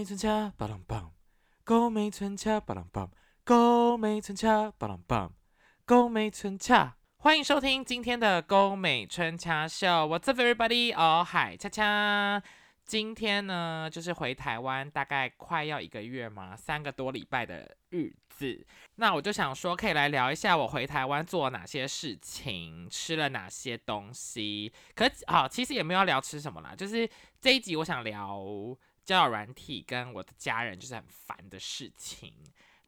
[0.00, 1.12] 美村恰巴朗棒，
[1.62, 3.10] 高美村恰巴朗棒，
[3.44, 5.34] 高美村恰巴朗棒，
[5.84, 6.96] 高美村恰。
[7.18, 10.96] 欢迎收听今天的高美春恰秀，What's up everybody？
[10.96, 12.42] 哦嗨恰恰。
[12.86, 18.66] 今天呢，就是回台湾，大概快要一个月嘛，三个多礼拜的日子。
[18.94, 24.72] 那我就想说，可以来聊一下我回台湾做了哪些事情，吃了哪些东西。
[24.94, 27.08] 可好，其实也没有聊吃什么啦，就是
[27.38, 28.40] 这一集我想聊
[29.10, 32.32] 交友软体跟我的家人，就是很烦的事情。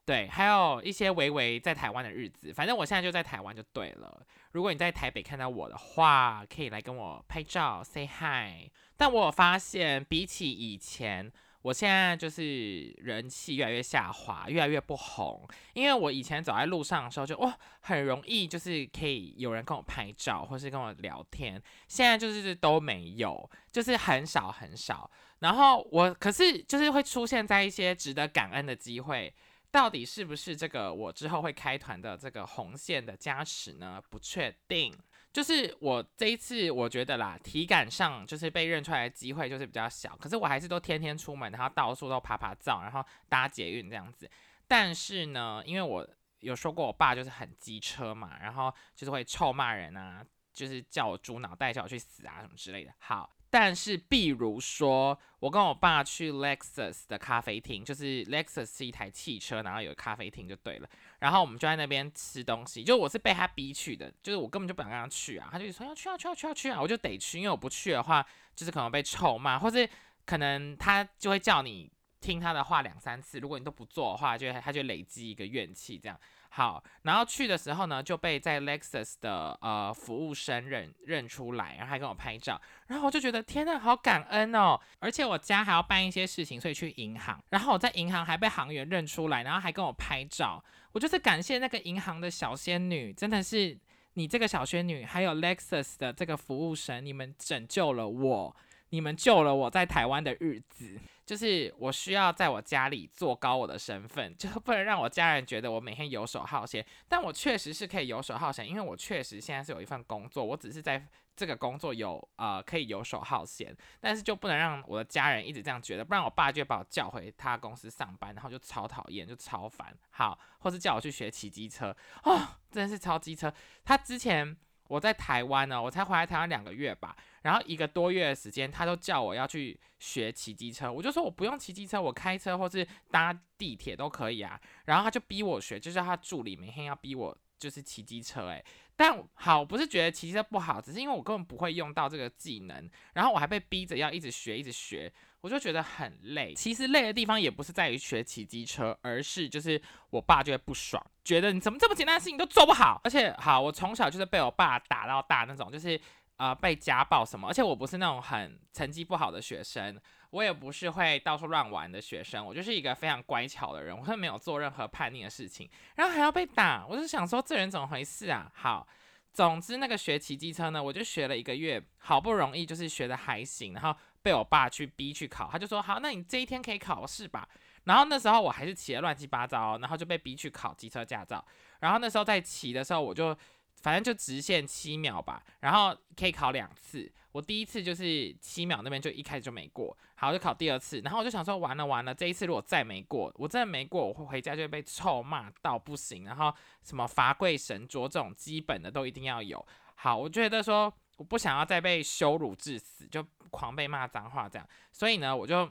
[0.05, 4.25] 对，还有一些维维在台湾的日子，反正我现在就在台湾就对了。
[4.53, 8.71] 如果你在台北看到我的话，可以来跟我拍照，say hi。
[8.95, 11.29] 但我发现，比起以前，
[11.61, 15.45] 我现在就是人气越来越下滑，越来越不红。
[15.73, 21.61] 因为我以前走在路上的时候，就哇，很容易就是可以有人跟我拍照，或是跟我聊天。
[21.89, 25.09] 现在就是都没有，就是很少很少。
[25.43, 29.33] 然后我可是就是会出现在一些值得感恩的机会。
[29.69, 33.99] 到底是不是这个我之后会开团的这个红线的加持呢？
[34.07, 34.95] 不确定。
[35.33, 40.15] 就是我这一次我觉得啦，体感上就是被认出来的机会就是比较小。
[40.17, 44.29] 可是我还是都天天出门，然后到处都爬爬照，然后搭捷运这样子。
[44.67, 46.07] 但是呢，因为我
[46.39, 52.93] 有说过我爸就是很机车嘛，然后就是会臭骂人啊，就是叫我猪脑袋，叫我去死啊什么之类的。
[52.99, 53.35] 好。
[53.55, 60.89] 但是，比如说，我跟我爸去 Lexus 的咖啡厅，就是 Lexus 是一台汽车，然后有咖啡厅就对了。
[61.19, 65.49] 然后我们就在那边吃东西，就我是被他逼去的，就是我根本就不想跟他去啊。
[65.51, 69.87] 他就说要去要去要去要去啊，我就得去，因为我不去的话，就是可能被臭骂，或是
[70.25, 76.19] 可能他就会叫你听他的话两三次，如果你都不做的话，就他就累积一个怨气这样。
[76.55, 84.79] 好，然后去的时候呢，就被在 Lexus 的呃服务生认认出来，然后还跟我拍照，然后我就觉得天呐，好感恩哦！
[84.99, 93.75] 而且我家还要办一些事情，所以去银行，然后我在银行还被行员认出来，然后还跟我拍照，我就是感谢那个银行的小仙女，真的是
[94.13, 98.55] 你这个小仙女，还有 Lexus 的这个服务生，你们拯救了我，
[98.93, 100.99] 你们救了我在台湾的日子。
[101.25, 106.85] 就是我需要在我家里做高我的身份，就不能让我家人觉得我每天游手好闲。
[107.07, 119.97] 但我确实是可以游手好闲，因为我确实现在是有一份工作，我只是在这个工作有呃可以游手好闲，但是就不能让我的家人一直这样觉得，不然我爸就会把我叫回他公司上班，然后就超讨厌，就超烦。
[120.09, 123.51] 好，或是叫我去学骑机车，哦，真的是超机车。
[123.85, 124.55] 他之前。
[124.87, 138.63] 我在台湾呢，我才回来台湾两个月吧，然后一个多月的时间，他都叫我要去学骑机车，我就说我不用骑机车，我开车或是搭地铁都可以啊，然后他就逼我学，就是他助理每天要逼我就是骑机车，诶。
[138.95, 145.11] 但好不是觉得骑机车不好，只是因为我根本不会用到这个技能，然后我还被逼着要一直学，一直学。
[145.43, 153.01] 我就觉得很累，其实累的地方也不是在于学骑机车，而是就是我爸就会不爽，觉得你怎么这么简单的事情都做不好。
[153.03, 155.99] 而且好，我从小就是被我爸打到大那种，就是
[156.37, 157.49] 呃被家暴什么。
[157.49, 159.99] 而且我不是那种很成绩不好的学生，
[160.29, 168.49] 我也不是会到处乱玩的学生，我就是一个非常乖巧的人，我是没有做任何叛逆的事情，然后还要被打，我就想说这人怎么回事啊？
[168.55, 168.87] 好。
[169.33, 177.47] 总之，那个学骑机车呢，我就学了一个月，好不容易就是学的还行，然后被我爸去逼去考，他就说好，那你这一天可以考试吧。
[177.85, 181.43] 然后那时候我还是骑的乱七八糟，然后就被逼去考机车驾照。
[181.79, 183.35] 然后那时候在骑的时候，我就。
[183.83, 187.11] 反正就直线七秒吧，然后可以考两次。
[187.33, 191.01] 我第一次就是七秒那边就一开始就没过，好就考第二次。
[191.01, 196.23] 然后我就想说完了完了，这一次如果再没过，我真的没过，我会回家就会被臭骂到不行。
[196.23, 199.63] 然后什么罚跪神桌这种基本的都一定要有。
[199.95, 204.65] 好，我觉得说我不想要再被羞辱致死，就狂被骂脏话这样。
[204.93, 205.69] 所以呢，我就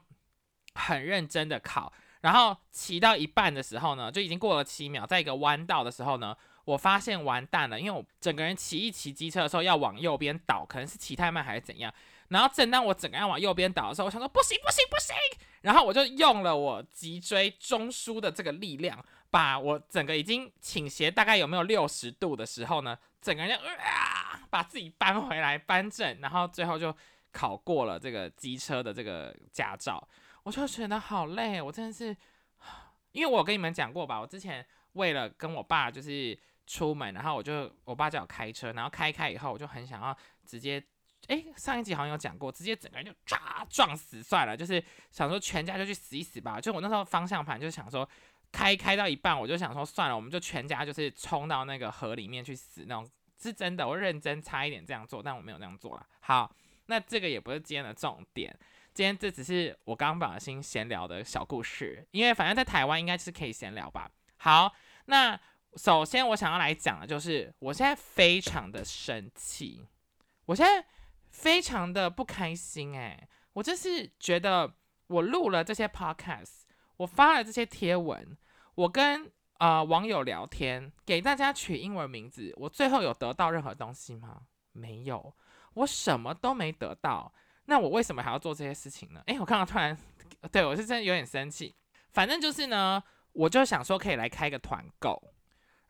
[0.74, 1.90] 很认真的考。
[2.20, 6.36] 然后骑到一半的时候呢，就已经过了七秒，在一个弯道的时候呢。
[6.64, 11.92] 我发现完蛋了，因为我整个人骑一骑机车的时候要往右边倒，可能是骑太慢还是怎样。
[12.28, 15.14] 然后正当我整个要往右边倒的时候，我想说不行不行不行，
[15.60, 26.94] 然后我就用了我脊椎中枢的这个力量，把我整个已经倾斜大概有没有六十度的时候呢，整个人啊把自己搬回来搬正，然后最后就
[27.32, 30.02] 考过了这个机车的这个驾照。
[30.44, 32.16] 我就觉得好累，我真的是，
[33.12, 36.38] 因为我跟你们讲过吧，我之前为了跟我爸就是。
[36.66, 40.82] 出门，然后我就我爸叫我开车，然后开开以后，我就很想要直接，
[41.26, 46.60] 哎，上一集好像有讲过，直接整个人就炸撞死算了，就是想说全家就去死一死吧。
[46.60, 48.08] 就我那时候方向盘就想说
[48.50, 53.08] 开开到一半，我就想说算了，我们就全家就是冲到那个河里面去死那种，
[53.40, 56.06] 是真的，我认真差一点这样做，但我没有那样做了。
[56.20, 56.54] 好，
[56.86, 58.56] 那这个也不是今天的重点，
[58.94, 64.10] 今天这只是我刚刚不小心闲聊的小故事，因为反正在台湾应该是可以闲聊吧。
[64.36, 64.72] 好，
[65.06, 65.38] 那
[65.76, 69.86] 首先我想要来讲的就是，我现在非常的生气，
[70.46, 70.86] 我现在
[71.30, 74.74] 非常的不开心，诶，我就是觉得
[75.06, 76.62] 我录了这些 podcast，
[76.98, 78.36] 我发了这些贴文，
[78.74, 84.42] 我跟呃网友聊天，给大家取英文名字，我最后有得到任何东西吗？
[84.72, 85.34] 没有，
[85.74, 87.32] 我什么都没得到。
[87.66, 89.22] 那我为什么还要做这些事情呢？
[89.26, 89.96] 诶，我刚刚突然，
[90.50, 91.74] 对我是真的有点生气。
[92.10, 93.02] 反正就是呢，
[93.32, 95.22] 我就想说可以来开个团购，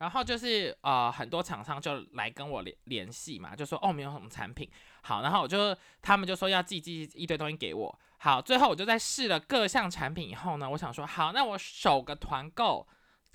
[0.02, 4.68] 然后就是呃很多厂商就来跟我联联系嘛，就说哦没有什么产品
[5.02, 7.98] 好，然后我就他们就说要寄寄一堆东西给我。
[8.18, 12.84] 好，最后我就在试了各项产品以后呢，我想说好，那我首个团购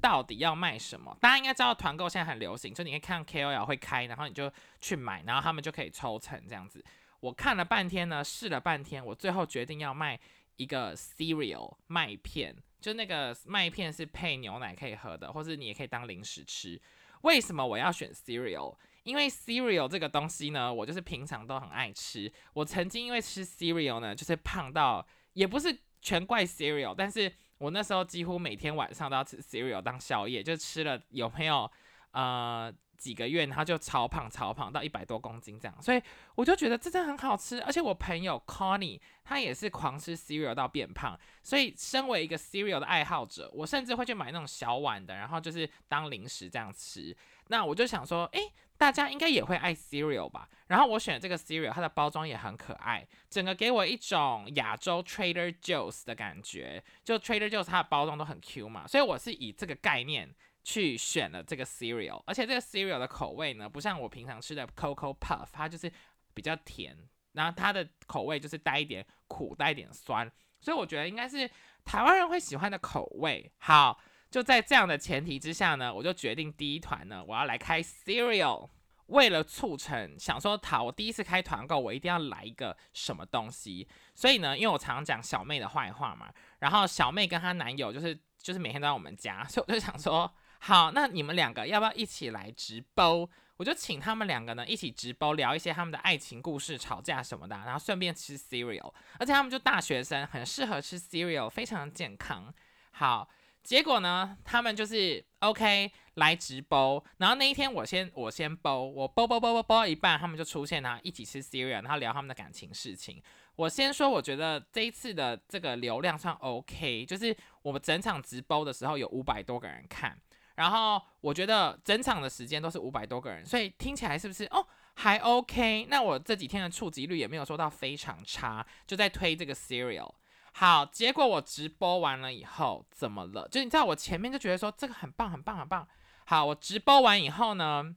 [0.01, 1.15] 到底要卖什么？
[1.21, 6.83] 大家应该知道团购现在很流行，就你可以看 KOL 会开，然后你就去买，然后他们就可以抽成这样子。
[7.21, 10.19] 我看了半天呢，试了半天，我最后决定要卖
[10.57, 16.79] 一个 cereal 麦片，就那个麦片是配牛奶可以喝的，或是你也可以当零食吃。
[17.21, 18.75] 为什么我要选 cereal？
[19.03, 22.31] 因为 cereal 这个东西呢，我就是平常都很爱吃。
[22.53, 31.71] 我曾经因为吃 cereal 呢，就是胖到，也不是全怪 cereal，但是我那时候几乎每天晚上都要吃 cereal 当宵夜，就吃了有没有？
[32.11, 32.73] 呃。
[32.97, 36.01] 几个月，然后就超胖，超胖到一百多公斤这样，所以
[36.35, 37.61] 我就觉得这真的很好吃。
[37.61, 47.15] 而且我朋友 Connie 他也是狂吃 cereal 到变胖，所以身为一个 cereal 的爱好者，我甚至会去买那种小碗的，然后就是当零食这样吃。
[47.49, 50.49] 那我就想说，诶，大家应该也会爱 cereal 吧？
[50.67, 56.83] 然后我选这个 cereal，它的包装也很可爱，整个给我一种亚洲 Trader Joe's 的感觉。
[57.05, 60.33] 就 Trader Joe's 它的包装都很 Q 嘛，所以我是以这个概念。
[60.69, 65.89] 去选了这个 cereal，而且这个 cereal 的口味呢，不像我平常吃的 Coco puff，它就是
[66.33, 66.93] 比较甜，
[67.31, 70.29] 然后它的口味就是带一点苦，带一点酸，
[70.59, 71.49] 所以我觉得应该是
[71.85, 73.49] 台湾人会喜欢的口味。
[73.59, 73.97] 好，
[74.29, 78.69] 就在这样的前提之下呢，我就决定第一团呢，我要来开 cereal。
[79.05, 83.87] 为了促成，想说好，我第一次开团购，我一定要来一个什么东西。
[84.13, 86.29] 所以呢，因为我常讲小妹的坏话嘛，
[86.59, 90.29] 然后小妹跟她男友就是就是每天都在我们家，所以我就想说。
[90.59, 93.29] 好，那你们两个要不要一起来直播？
[93.57, 102.53] 我就请他们两个呢一起直播，聊一些他们的爱情故事、吵架什么的，然后顺便吃 cereal，而且他们就大学生，很适合吃 cereal，非常健康。
[102.91, 103.27] 好，
[103.63, 113.19] 结果呢，他们就是 OK 来直播，然后那一天我先我先播，我播播播播播一半，他们就出现了，一起吃 cereal，然后聊他们的感情事情。
[113.55, 120.15] 我先说，我觉得这一次的这个流量算 OK，就是我们整场直播的时候有五百多个人看。
[120.57, 125.85] 然后我觉得整场的时间都是五百多个人，所以听起来是不是哦还 OK？
[125.89, 130.11] 那我这几天的触及率也没有说到非常差，就在推这个 Serial。
[130.53, 133.47] 好，结果我直播完了以后怎么了？
[133.49, 135.87] 就你知道我前面就觉得说这个很棒很棒很棒。
[136.25, 137.95] 好，我直播完以后呢，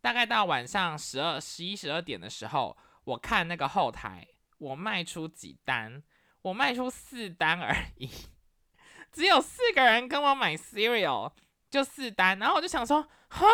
[0.00, 4.24] 大概到晚上十二、十一、十二点的时候，我看那个后台，
[4.58, 6.00] 我卖出几单？
[6.42, 8.08] 我卖出四单而已，
[9.10, 11.32] 只有四个人跟我买 Serial。
[11.70, 13.46] 就四单，然后我就想说，哈，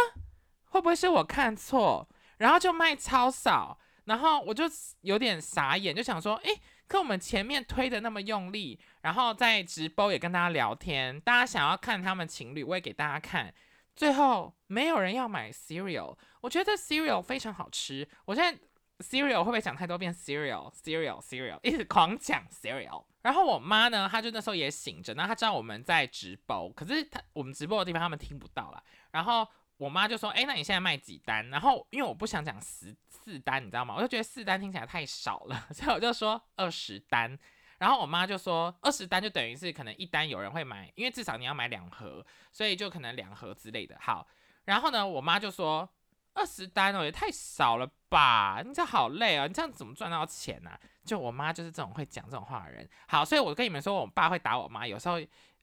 [0.67, 2.09] 会不会是我看错？
[2.39, 4.65] 然后就卖超少，然后我就
[5.01, 13.53] 有点傻眼，就想说，诶，可我们前面推的那么用力，然后在直播也跟大家聊天，大家想要看他们情侣，我也给大家看，
[13.95, 18.61] 最后没有人要买 cereal，我觉得 cereal 非常好吃，我现在。
[18.99, 23.05] Cereal 会不会讲太多遍？Cereal，Cereal，Cereal，一直狂讲 Cereal。
[23.23, 28.83] 然后我妈呢，她就那时候也醒着，那她知道我们在直播，可是她我们直播的地方他们听不到了。
[29.11, 29.47] 然后
[29.79, 33.95] 我妈就说：“哎，那你现在卖几单？”然后因为我不想讲十四单，你知道吗？
[33.97, 37.37] 我就觉得四单听起来太少了， 所以我就说二十单。
[37.79, 44.27] 然后我妈就说：“二十单就等于是可能一单有人会买，因为至少你要买两盒，所以就可能两盒之类的。”好，
[44.67, 45.89] 然后呢，我妈就说。
[46.35, 48.61] 二十单哦，也太少了吧！
[48.65, 50.71] 你这好累啊，你这样怎么赚到钱呢？
[51.05, 52.89] 就我妈就是这种会讲这种话的人。
[53.07, 55.21] 好，所以我跟你们说，我爸会打我妈，有时候，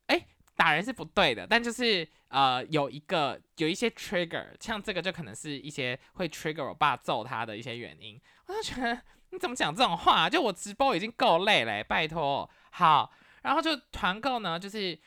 [0.08, 0.26] 哎，
[0.56, 8.20] 打人是不对的，但就是呃，有一个有一些 trigger，像这个就可能是一些会 trigger 我爸揍他的一些原因。
[8.48, 9.02] 我就觉得
[9.32, 10.30] 你怎么讲这种话？
[10.30, 12.50] 就我直播已经够累了，拜托。
[12.70, 13.12] 好，
[13.42, 14.98] 然后就团购呢，就是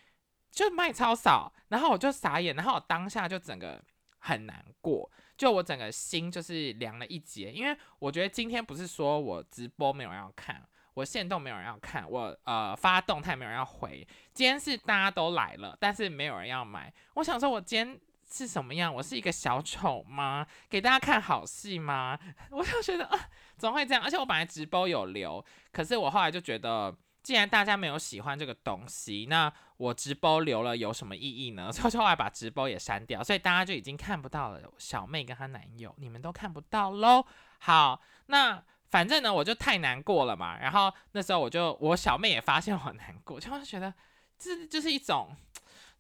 [0.51, 3.83] 就卖超少，然后我就傻眼，然后我当下就整个
[4.19, 5.11] 很难过。
[5.37, 10.63] 就我整个心就是凉了一截，因为我觉得今天不是说我直播没有人要看，
[10.95, 16.93] 我线动没有人要看，我呃发动态没有人要回，今天是大家都来了，但是没有人要买。
[17.15, 18.01] 我想说，我今天
[18.31, 18.95] 是什么样？
[18.95, 20.47] 我是一个小丑吗？
[20.69, 22.19] 给大家看好戏吗？
[22.51, 24.03] 我就觉得啊，怎么会这样？
[24.03, 31.73] 而且我本来直播有留，可是我后来就觉得，既然大家没有喜欢这个东西，那我直播留了有什么意义呢？
[31.75, 34.61] 所以后来把直播也删掉，所以大家就已经看不到了。
[34.79, 37.25] 小妹跟她男友，你们都看不到喽。
[37.59, 40.59] 好，那反正呢，我就太难过了嘛。
[40.61, 43.93] 然后那时候我就，我小妹也发现我难过，就会觉得
[44.39, 45.35] 这就是一种。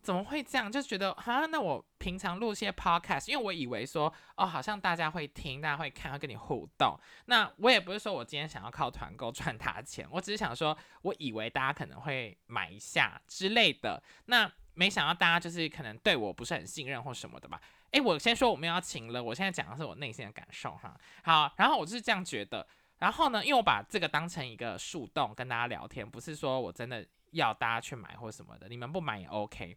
[0.05, 0.71] 怎么会这样？
[0.71, 6.95] 就觉得啊，那我平常录些 podcast，因为我以为说哦，好像大家会听，大家会看，会跟你互动。
[7.25, 14.03] 那我也不是说我今天想要靠团购赚他钱，我只是想说，我以为大家可能会买一下之类的。
[14.27, 17.59] 那没想到大家就是可能对我不是很信任或什么的吧？
[17.93, 20.95] 诶，我先说我们要请了，我现在讲的是我内心的感受哈。
[21.23, 22.67] 好，然后我就是这样觉得。
[22.99, 29.77] 然后呢，因为我把这个当成一个树洞跟大家聊天，不是说我真的要大家去买或什么的，你们不买也 OK。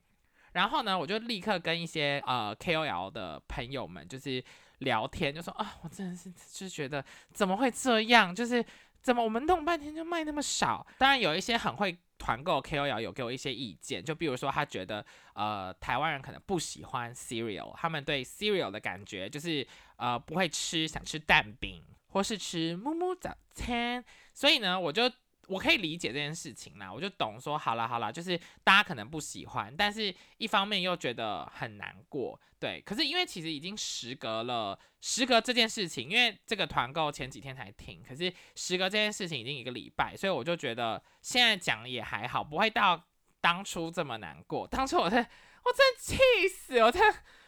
[0.53, 4.43] 然后呢，我就立刻跟一些呃 KOL 的朋友们就是
[4.79, 8.33] 聊天，就说啊，我真的是就觉得怎么会这样？
[8.33, 8.63] 就是
[9.01, 10.85] 怎么我们弄半天就卖那么少？
[10.97, 19.65] 当然有一些很会团购 KOL 有给我一些意见，就比如说他觉得呃台湾人可能不喜欢 cereal，他们对 cereal 的感觉就是
[19.97, 25.11] 呃不会吃，想吃蛋饼或是吃木木早餐，所以呢我就。
[25.47, 32.81] 我可以理解这件事情啦，我就懂说好了好了，就是大家可能不喜欢，但是一方面又觉得很难过，对。
[32.81, 43.01] 可是因为其实已经时隔了，时隔这件事情，因为这个团购前几天才停，可是时隔这件事情已经一个礼拜，所以我就觉得现在讲也还好，不会到
[43.39, 44.67] 当初这么难过。
[44.67, 46.99] 当初我在，我真的气死，我在，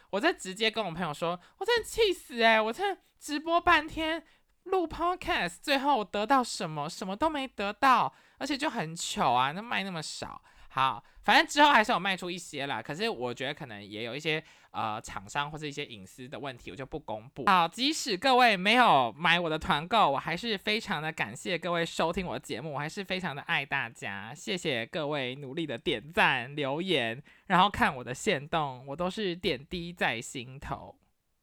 [0.08, 4.24] 我在直接跟我朋友说，我真的气死哎，我在直播半天。
[4.64, 6.88] 录 podcast，最后我得到什么？
[6.88, 9.52] 什么都没得到，而且就很糗啊！
[9.52, 12.80] 那卖那么少，好，反正之后还是有卖出一些啦。
[12.82, 17.46] 可是我觉得可能也有一些呃厂商或者一些隐私的问题，我就不公布。
[17.46, 24.32] 好，即使各位没有买我的团购，我还是非常的感谢各位收听我的节目，我还是非常的爱大家。
[24.34, 30.94] 谢谢各位努力的点赞、留言，然后看我的线动，我都是点滴在心头。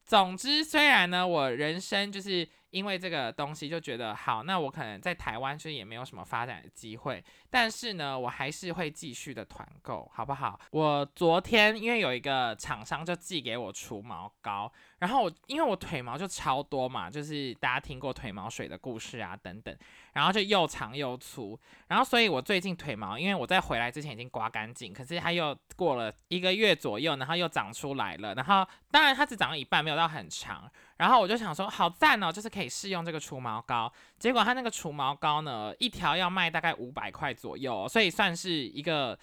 [0.04, 10.58] 总之，虽然呢，我人生就是因为这个东西就觉得好，那我可能在台湾其实也没有什么发展的机会，但是呢，我还是会继续的团购，好不好？
[10.70, 14.70] 我昨天因为有一个厂商就寄给我除毛膏。
[14.98, 19.72] 然后我因为我腿毛就超多嘛，就是大家听过腿毛水的故事啊等等，
[20.12, 39.18] 然后就又长又粗，然后所以我最近腿毛，因为我在回来之前已经刮干净，可是它又过了一个月左右，然后又长出来了，然后当然它只长了一半，没有到很长，然后我就想说好赞哦，就是可以试用这个除毛膏，结果它那个除毛膏呢，一条要卖大概五百块左右，所以算是一个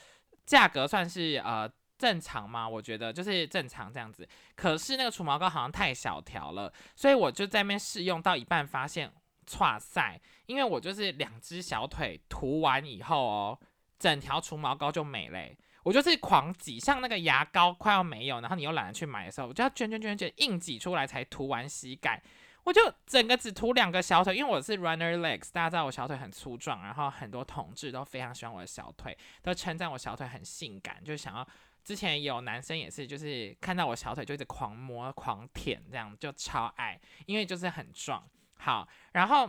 [0.45, 1.69] 价格算是呃。
[1.97, 2.67] 正常吗？
[2.67, 4.27] 我觉得就是正常这样子。
[4.53, 9.09] 可是那个除毛膏好像太小条了，所以我就在那边试用到一半，发现
[9.47, 13.59] 差塞，因为我就是两只小腿涂完以后哦，
[13.97, 15.57] 整条除毛膏就没嘞。
[15.83, 22.21] 我就是狂挤，像那个牙膏快要没有，然后你又懒得去买的时候，我就要卷卷卷卷硬挤出来才涂完膝盖。
[22.65, 31.47] 我就整个只涂两个小腿，因为我是 runner legs，大家知道我小腿很粗壮，然后很多同志都非常喜欢我的小腿，都称赞我小腿很性感，就想要。
[31.83, 38.27] 之前有男生也是，就是看到我小腿就一直狂摸、狂舔，这样就超爱，因为就是很壮。
[38.57, 39.47] 好，然后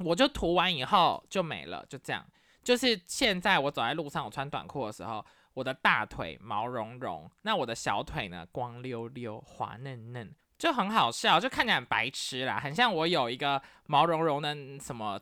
[0.00, 2.22] 我就涂完以后就没了，就这样。
[2.62, 5.24] 就是现在我走在路上，我穿短裤的时候，
[5.54, 15.20] 我的大腿毛茸茸，那我的小腿呢光溜溜、滑嫩嫩，就很好笑，就看起来很白痴啦，很像我有一个毛茸茸的什么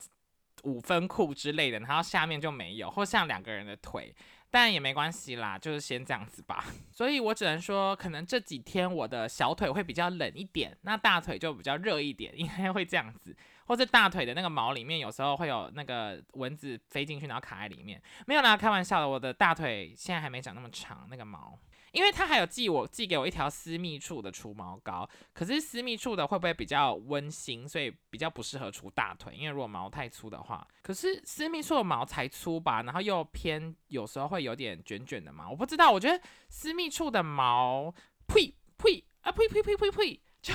[0.62, 4.14] 五分裤之类的，然后下面就没有，或像两个人的腿。
[4.50, 6.64] 但也没关系啦，就是先这样子吧。
[6.92, 13.36] 所以我只能说，可能这几天我的小腿会比较冷一点，那大腿就比较热一点，应该会这样子。
[13.66, 18.00] 或者大腿的那个毛里面，有时候会有那个蚊子飞进去，然后卡在里面。
[18.26, 19.08] 没有啦，开玩笑的。
[19.08, 21.58] 我的大腿现在还没长那么长，那个毛。
[21.92, 29.32] 因为他还有寄我寄给我一条私密处的除毛膏，可是私密处的会不会比较温馨，所以比较不适合除大腿？
[29.36, 35.92] 因为如果毛太粗的话，可是私密处的毛才粗吧，然后又偏有时候会有点卷卷的毛，我不知道。
[35.92, 37.94] 我觉得私密处的毛，
[38.26, 40.52] 呸呸啊呸呸呸呸呸，就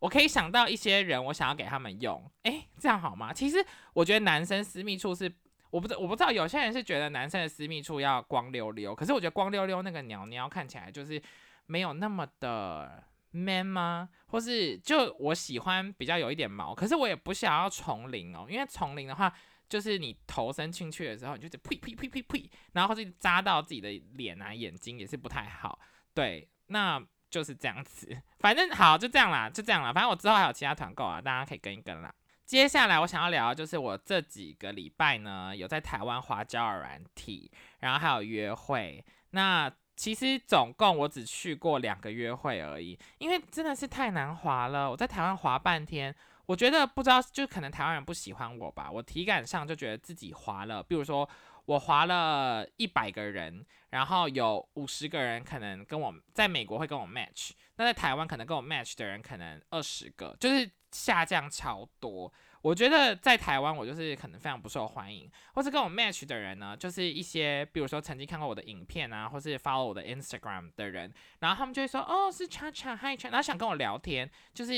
[0.00, 3.32] 我可以想到一些人，我想要给他们用，诶，这样好吗？
[3.32, 3.64] 其实
[3.94, 5.32] 我觉得男生私密处是。
[5.70, 11.22] 我不知我不知道，有些人是觉得男生的私密处要光溜溜，可是我觉得光溜溜那个鸟鸟看起来就是
[11.66, 14.08] 没有那么的 man 吗？
[14.26, 19.32] 或是就我喜欢比较有一点毛，可是我也不想要丛林哦，因为丛林的话，
[19.68, 25.78] 就是你头伸进去的时候，你就呸呸呸呸呸，然后或者扎到自己的脸啊、眼睛也是不太好。
[26.12, 27.00] 对，那
[27.30, 28.20] 就是这样子。
[28.40, 29.92] 反正好，就这样啦，就这样啦。
[29.92, 32.12] 反正我之后还有其他团购啊，大家可以跟一跟啦。
[32.44, 39.04] 接下来我想要聊，就是我这几个礼拜呢，有在台湾花交友软体，然后还有约会。
[39.30, 44.90] 那其实总共我只去过两个约会而已，因为真的是太难滑了。
[44.90, 46.12] 我在台湾滑半天，
[46.46, 48.90] 我觉得不知道，就可能台湾人不喜欢我吧。
[48.90, 51.28] 我体感上就觉得自己滑了，比如说
[51.70, 60.70] 我划了一百个人，然后有五十个人可能跟我在美国会跟我 match，那在台湾可能跟我 match 的人可能二十个，就是。
[60.92, 74.72] 下降超多，我觉得在台湾我就是可能非常不受欢迎，或是跟我 match 的人呢，就是一些比如说曾经看过我的影片啊，或是 follow 我的 Instagram 的人，然后他们就会说哦是 Cha Cha Hi Cha，然后想跟我聊天，就是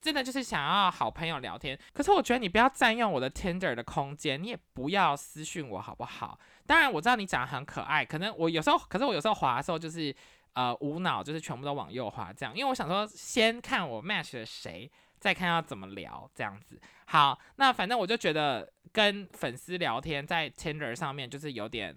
[0.00, 1.78] 真的就是想要好朋友聊天。
[1.92, 6.38] 可是我觉得你不要占用我的 Tinder 的空间，你也不要私讯我好不好？
[6.66, 10.14] 当然我知道你长得很可爱，可能我有时候，可是我有时候滑的时候就是
[10.52, 14.90] 呃无脑，就是全部都往右滑这样，因为我想说先看我 match 了谁。
[15.20, 17.36] 再看要怎么聊，这样子好。
[17.56, 21.92] 那反正我就觉得跟粉丝聊天在 Tinder 上面就是有点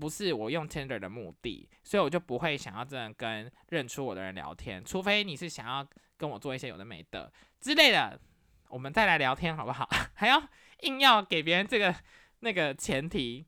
[0.00, 5.86] 不是我用 Tinder 的目的，所以我就不会想要真的跟认出我的人聊天，除非你是想要
[6.24, 8.18] 跟我做一些有的没的之类的，
[8.68, 9.86] 我们再来聊天好不好？
[10.16, 10.42] 还要
[10.80, 11.94] 硬要给别人这个
[12.40, 13.44] 那个前提。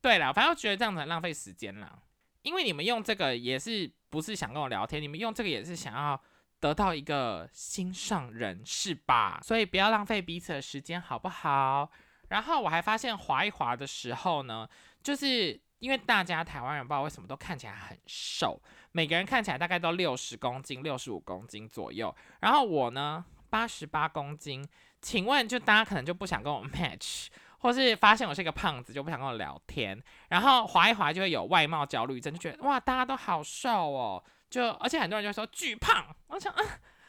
[0.00, 2.02] 对了，反正我觉得这样子很浪费时间了，
[2.42, 6.20] 因为你们用这个也是不是想跟我聊天，你们用这个也是想要。
[6.60, 9.38] 得到一个心上人是吧？
[9.42, 11.90] 所以不要浪费彼此的时间，好不好？
[12.28, 14.66] 然后我还发现滑一滑的时候呢，
[15.02, 18.58] 就是因为大家台湾人不知道为什么都看起来很瘦，
[18.92, 22.16] 每个人看起来大概都六十公斤、六十五公斤左右。
[22.40, 24.66] 然后我呢，八十八公斤。
[25.02, 27.26] 请问，就大家可能就不想跟我 match，
[27.58, 34.24] 或是发现我是一个胖子就不想跟我聊天，然后滑一滑就会有外貌焦虑症，就觉得哇，大家都好瘦哦。
[34.48, 36.64] 就而且很多人就说巨胖，我想啊，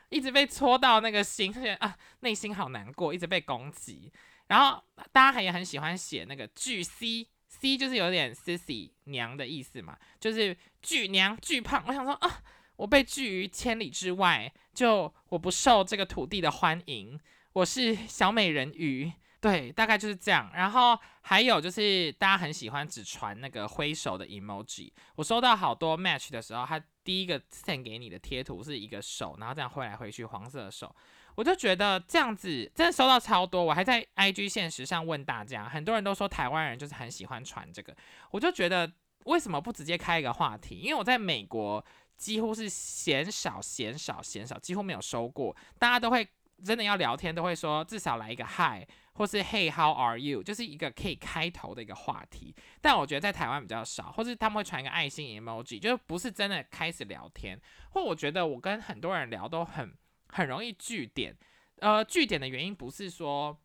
[0.10, 4.12] 一直被戳到那个心，而且啊内心好难过，一直被攻击。
[4.48, 11.84] 然后大家还也很喜欢写那个巨 C C 就是有点 sissy 娘的意思嘛，就是巨娘巨胖。
[11.88, 12.44] 我想说啊，
[12.76, 17.20] 我被拒于千里之外，就我不受这个土地的欢迎，
[17.54, 19.12] 我是小美人鱼。
[19.42, 20.50] 对，大概就是这样。
[20.56, 24.92] 然后还有就是，大家很喜欢只传那个挥手的 emoji。
[25.16, 30.96] 我收到好多 match 的时候，他第一个 send 给你的贴图是一个手，然后这样挥来挥去，黄色的手。
[31.36, 33.64] 我就觉得这样子真的收到超多。
[33.64, 37.96] 我还在 IG 现实上问大家，很多人都说台湾人就是很喜欢传这个。
[38.32, 38.92] 我就觉得
[39.26, 40.80] 为什么不直接开一个话题？
[40.80, 41.84] 因为我在美国
[42.18, 45.56] 几乎是嫌少嫌少嫌少，几乎没有收过。
[45.78, 46.28] 大家都会
[46.64, 48.88] 真的要聊天，都会说至少来一个 hi。
[49.18, 57.58] 或是 Hey how are you，就是一个可以开头的一个话题，但我觉得在台湾比较少，或是他们会传一个爱心 emoji，就是不是真的开始聊天。
[57.92, 59.96] 或我觉得我跟很多人聊都很
[60.36, 61.36] 很容易据点，
[61.80, 63.58] 呃，据点的原因不是说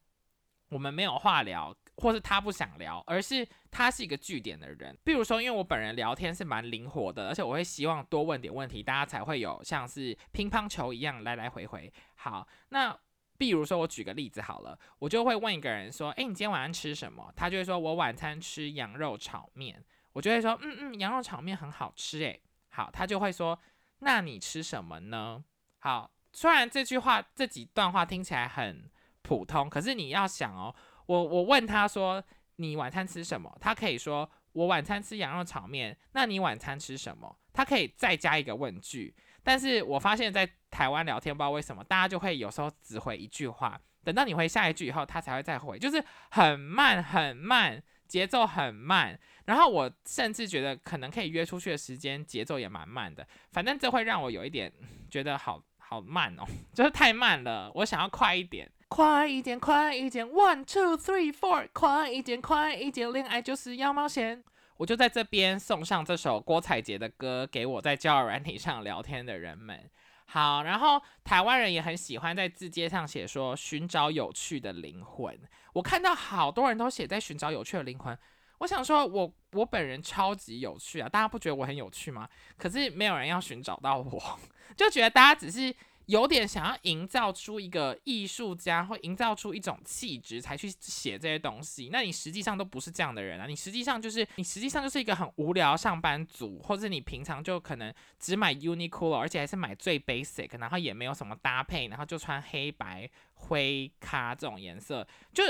[0.69, 4.97] 我们没有话聊，或是他不想聊，而是他是一个据点的人。
[5.05, 11.93] 比如说，因为我本人聊天是蛮灵活的，而且我会希望多问点问题，大家才会有像是乒乓球一样来来回回。
[12.15, 12.99] 好，那。
[13.41, 23.59] 比如说，我举个例子好了，我就会问一个人说：“诶，你今天晚上吃什么？”他就会说：“我晚餐吃羊肉炒面。”我就会说：“嗯嗯，羊肉炒面很好吃。”诶，好，他就会说
[24.01, 25.43] ：“那你吃什么呢？”
[25.81, 28.91] 好，虽然这句话这几段话听起来很
[29.23, 30.75] 普通，可是你要想哦，
[31.07, 32.23] 我我问他说
[32.57, 37.37] ：“你晚餐吃什么？”他可以说：“我晚餐吃羊肉炒面。”那你晚餐吃什么？
[37.53, 39.15] 他可以再加一个问句。
[39.43, 49.19] 但是我发现，在台湾聊天，不知道为什么，大家就会有时候只回一句话，等到你回下一句以后，他才会再回，就是很慢很慢，节奏很慢。
[49.47, 53.27] 然后我甚至觉得，可能可以约出去的时间节奏也蛮慢的。
[53.51, 54.71] 反正这会让我有一点
[55.11, 55.61] 觉得好
[55.91, 57.69] 好慢哦， 就是太慢了。
[57.75, 64.45] 我想要快一点，快一点，快一点，one two three four，快一点，快一点，恋爱就是要冒险。
[64.77, 69.91] 我就在这边送上这首郭采洁的歌给我在交友软体上聊天的人们。
[70.27, 75.37] 好，然后台湾人也很喜欢在字节上写说寻找有趣的灵魂。
[75.73, 78.17] 我看到好多人都写在寻找有趣的灵魂。
[78.61, 82.27] 我想说，我我本人超级有趣啊，大家不觉得我很有趣吗？
[82.57, 84.41] 可是没有人要寻找到我，
[84.75, 85.75] 就觉得大家只是。
[86.07, 91.89] 有点想要营造出一个艺术家，或营造出一种气质，才去写这些东西。
[91.93, 93.47] 那你实际上都不是这样的人啊！
[93.47, 105.45] 你实际上就是你实际上就是一个很无聊上班族，或者你平常就可能只买 Uniqlo，而且还是买最 basic，然后也没有什么搭配，然后就穿黑白灰咖这种颜色，就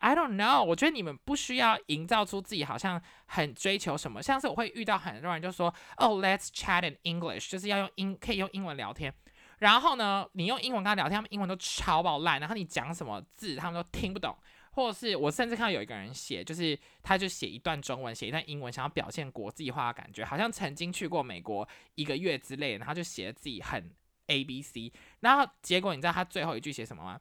[0.00, 9.14] I don't know，我觉得你们不需要营造出自己好像很追求什么，像是我会遇到很多人就说，哦，Let's chat in English，就是要用英可以用英文聊天。
[9.58, 14.34] 然后呢，你用英文跟他聊天，他们英文都超爆烂，然后你讲什么字他们都听不懂，
[14.72, 23.94] 或者是我甚至看到有一个人写，就是他就写一段中文，写一段英文，想要表现国际化的感觉，好像曾经去过美国一个月之类，然后就写自己很
[24.28, 27.20] A B C，然后结果你知道他最后一句写什么吗？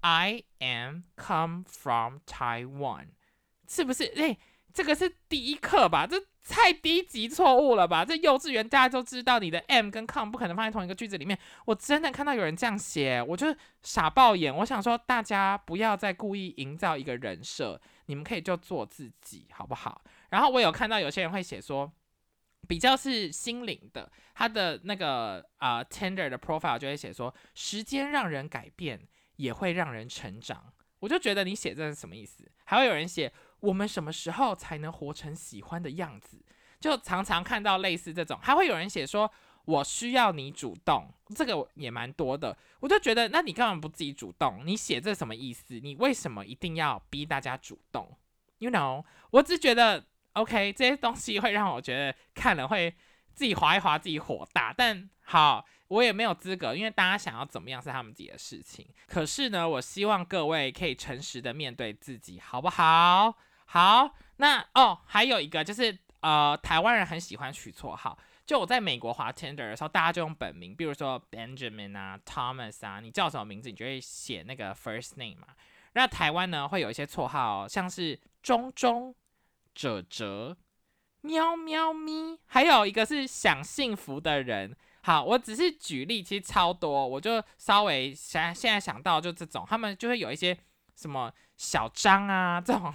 [0.00, 3.08] ？I am come from Taiwan，
[3.68, 4.04] 是不是？
[4.16, 4.38] 哎，
[4.72, 6.06] 这个是第一课吧？
[6.06, 6.16] 这
[6.48, 8.04] 太低级错误了吧？
[8.04, 11.38] 这幼稚园大家都知道，你的 am 跟 come 不可能放在同一个句子里面。
[11.66, 14.54] 我真的看到有人这样写，我就傻爆眼。
[14.56, 20.02] 我想说，大家不要再故意营造一个人设，你们可以就做自己，好不好？
[20.30, 21.92] 然后我有看到有些人会写说，
[22.66, 29.00] 比较是心灵的，他的那个啊 tender 的 profile 就会写说，时间让人改变。
[29.40, 32.46] 也会让人成长，我就觉得你写这是什么意思？
[32.64, 36.38] 还会有人写我们什么时候才能活成喜欢的样子？
[36.78, 39.30] 就常常看到类似这种，还会有人写说
[39.64, 42.54] 我需要你主动，这个也蛮多的。
[42.80, 44.60] 我就觉得，那你干嘛不自己主动？
[44.66, 45.80] 你写这什么意思？
[45.80, 48.14] 你为什么一定要逼大家主动
[48.58, 52.94] ？You know，我只觉得 OK，这些东西会让我觉得看了会
[53.32, 54.74] 自己划一划，自己火大。
[54.76, 55.64] 但好。
[55.90, 58.86] 我也没有资格，因为大家想要怎么样是他们自己的事情。
[59.08, 63.34] 可是呢，我希望各位可以诚实的面对自己，好不好？
[63.66, 68.16] 好，那哦，还有一个就是，呃，台湾人很喜欢取绰号。
[68.46, 75.48] 就我在美国滑 Tinder 的时候，大家就用本名，比如说 Benjamin 啊、Thomas 啊，你叫什么名字，你就会写那个 first name 嘛。
[75.94, 79.12] 那台湾呢，会有一些绰号，像是中中、
[79.74, 80.56] 哲哲、
[81.22, 84.76] 喵喵咪，还有一个是想幸福的人。
[85.02, 90.56] 好，我只是举例，其实超多，我就稍微想现在想到就这种，他们就会有一些
[90.94, 92.92] 什么小张啊，这种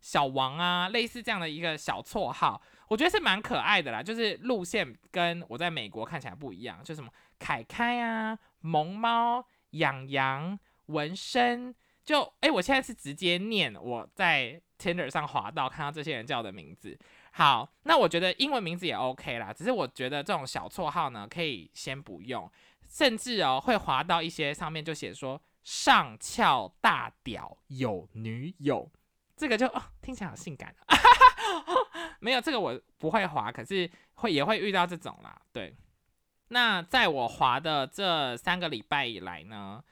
[0.00, 4.02] 小王啊，类似这样的一个小绰号，我觉得是蛮可爱的啦。
[4.02, 11.72] 就是路线跟我在美国看起来不一样，就什么凯凯啊、萌猫、养羊、纹身，
[12.04, 16.98] 就哎，我现在是直接念我在 Tinder 上滑到看到这些人叫的名字。
[17.36, 22.50] 好，那我觉得英文名字也 OK 啦，只是我觉得这种小绰号呢，可以先不用，
[22.88, 28.90] 甚至哦会滑到一些上面就写说上翘大屌有女友，
[29.36, 30.74] 这个就哦听起来好性感，
[32.20, 35.76] 没有这个我不会滑，可是会也会遇到这种啦，对。
[36.48, 39.84] 那在我滑的这三个礼拜以来呢，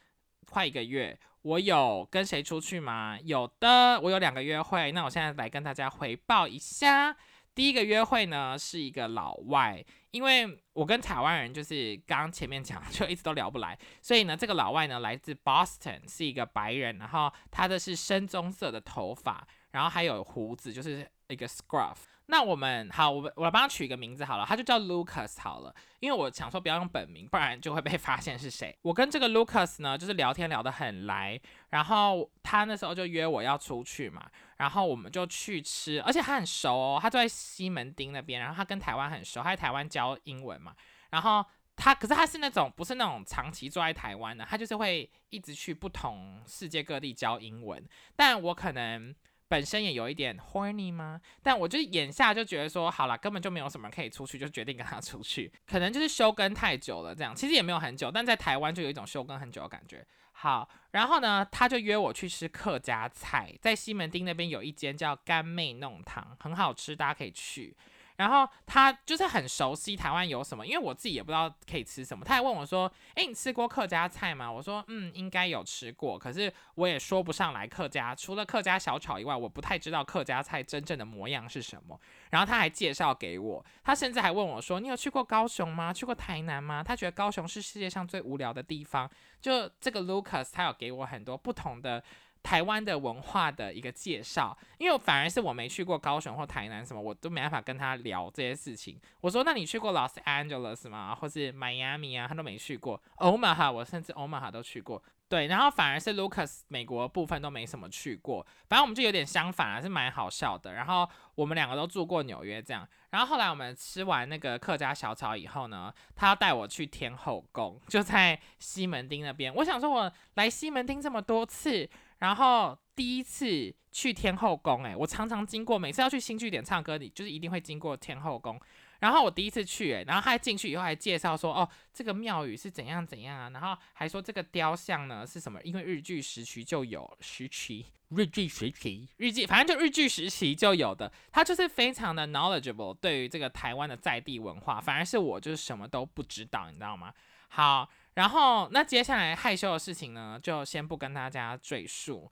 [0.46, 3.18] 快一个月，我有跟谁出去吗？
[3.22, 7.14] 有的，我有两个约会，那我现在来跟大家回报一下。
[7.54, 21.96] 第一个约会呢是一个老外，因为我跟台湾人就是刚前面讲 就一直都聊不来，所以呢这个老外呢来自 Boston，是一个白人，然后他的是深棕色的头发，然后还有胡子，就是一个 scruff。
[22.26, 28.74] 那我们好，我我帮他取一个名字好了，他就叫 Lucas 好了，因为我想说不要用本名，不然就会被 发现是谁。
[28.80, 31.38] 我跟这个 Lucas 呢就是聊天聊得很来，
[31.68, 34.26] 然后他那时候就约我要出去嘛。
[34.64, 40.74] 然后我们就去吃，而且他很熟哦，他住在西门町那边，然后他跟台湾很熟，他在台湾教英文嘛。
[41.10, 41.44] 然后
[41.76, 47.86] 他，可是他是那种不是那种长期住在台湾的，他就是会一直去不同世界各地教英文。
[48.16, 49.14] 但我可能
[49.48, 51.20] 本身也有一点 horny 吗？
[51.42, 55.52] 但我就眼下就觉得说，好了，根本就没有什么可以出去，就决定跟他出去。
[55.66, 60.02] 可能就是休更太久了，这样其实也没有很久，但在台湾就有一种休更很久的感觉。
[60.36, 67.74] 好，然后呢，他就约我去吃客家菜，在西门町那边有一间叫干妹弄堂，很好吃，大家可以去。
[68.16, 72.24] 然后他就是很熟悉台湾有什么，因为我自己也不知道可以吃什么。
[72.24, 81.98] 他还问我说：“诶，你吃过客家菜吗？”我说：“嗯，应该有吃过，可是我也说不上来客家，除了客家小炒以外，我不太知道客家菜真正的模样是什么。”
[82.30, 85.92] 然后他还介绍给我，他甚至还问我说：“你有去过高雄吗？
[85.92, 89.10] 去过台南吗？”他觉得高雄是世界上最无聊的地方。
[89.40, 92.02] 就这个 Lucas，他有给我很多不同的。
[92.44, 99.00] 台湾的文化的一个介绍，因为反而是我没去过高雄或台南什么，我都没办法跟他聊这些事情。
[99.22, 101.14] 我说，那你去过 Los Angeles 吗？
[101.14, 102.28] 或是 Miami 啊？
[102.28, 103.02] 他都没去过。
[103.16, 105.02] Omaha，我甚至 Omaha 都去过。
[105.26, 108.46] 对，然后反而是 Lucas 美国部分都没什么去过。
[108.68, 110.74] 反正我们就有点相反，还是蛮好笑的。
[110.74, 112.86] 然后我们两个都住过纽约这样。
[113.10, 119.52] 然后后来我们吃完那个客家小炒以后呢，他要带我去天后宫，就在西门町那边。
[119.54, 121.88] 我想说，我来西门町这么多次。
[122.24, 123.46] 然后第一次
[123.92, 128.58] 去天后宫，哎，我常常经过，每次要去新据点唱歌，你就是一定会经过天后宫。
[129.00, 147.12] 然后我第一次去，哎，然后他进去以后还介绍说，哦，这个庙宇是怎样怎样啊，然后还说这个雕像呢是什么，因为日据时期就有时期，日据时期，日记，反正就日据时期就有的，他就是非常的 knowledgeable 对于这个台湾的在地文化，反而是我就是什么都不知道，你知道吗？
[147.48, 152.30] 好，然后那接下来害羞的事情呢，就先不跟大家赘述，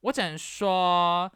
[0.00, 1.30] 我只能说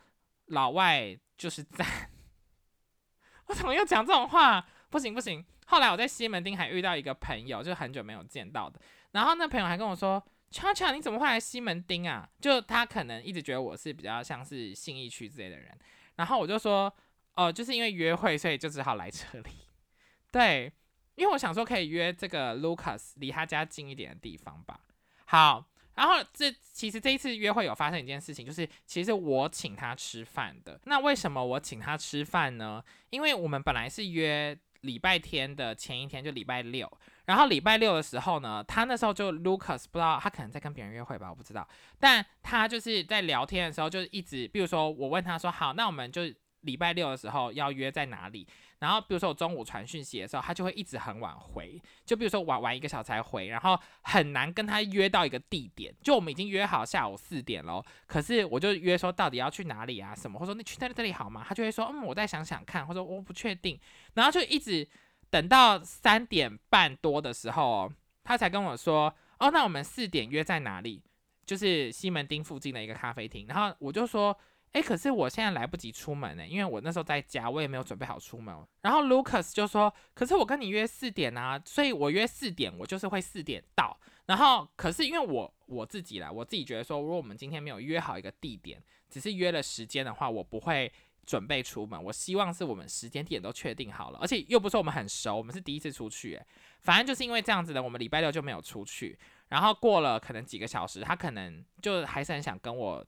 [0.46, 1.87] 老外就是赞。
[3.46, 4.66] 我怎么又讲这种话？
[4.88, 5.44] 不行不行！
[5.66, 8.80] 后来我在西门町还遇到一个朋友，就很久没有见到的。
[9.12, 15.76] 然后那朋友还跟我说：“悄悄，你怎么会来西门町啊？”就他可能一直觉得我是比较像是信义区之类的人。
[16.16, 16.92] 然后我就说
[17.35, 19.50] ：“哦，就是因为约会，所以就只好来这里。
[20.30, 20.72] ”对，
[21.16, 24.79] 因为我想说可以约这个 Lucas 离他家近一点的地方吧。
[25.24, 25.66] 好。
[25.96, 30.79] 然后这其实这一次约会有发生一件事情，就是其实我请他吃饭的。
[30.85, 32.85] 那为什么我请他吃饭呢？
[33.09, 36.87] 因为我们本来是约礼拜天的前一天，就礼拜六。
[37.24, 41.66] 然后礼拜六的时候呢，他那时候就 Lucas 不知道他可能在跟别人约会吧，我不知道。
[41.98, 46.24] 但他就是在聊天的时候，就一直，比如说我问他说：“好，那我们就
[46.61, 48.46] 礼拜六的时候要约在哪里？”
[48.78, 51.80] 然后，比如说我中午传讯息的时候，他就会一直很晚回。
[52.04, 55.94] 就比如说晚晚一个小时才回，然后很难跟他约到一个地点。
[56.02, 60.14] 就我们已经约好下午四点喽，可是我就约说到底要去哪里啊？
[60.14, 60.38] 什么？
[60.38, 61.42] 或者说你去那这里好吗？
[61.48, 63.80] 他就会说嗯，我再想想看，或者我不确定。
[64.12, 64.86] 然后就一直
[65.30, 67.90] 等到三点半多的时候，
[68.24, 71.02] 他才跟我说哦，那我们四点约在哪里？
[71.46, 73.46] 就是西门町附近的一个咖啡厅。
[73.46, 74.36] 然后我就说。
[74.76, 78.54] 哎，可是我现在来不及出门呢，因为我那时候在家，我也没有准备好出门。
[78.82, 83.98] 然后 Lucas 就说：“可是我跟你约四点啊，所以我约四点，我就是会四点到。
[84.26, 90.92] 然后，可是因为我我自己啦，我自己觉得说，如果我们今天没有约好一个地点，只是约了时间的话，我不会
[91.24, 92.04] 准备出门。
[92.04, 96.34] 我希望是我们时间地点都确定好了，而且又不是我们很熟，我们是第一次出去。
[96.34, 96.46] 哎，
[96.82, 99.18] 反正就是因为这样子的，我们礼拜六就没有出去。
[99.48, 103.02] 然后过了可能几个小时，他可能就还是很想跟我。”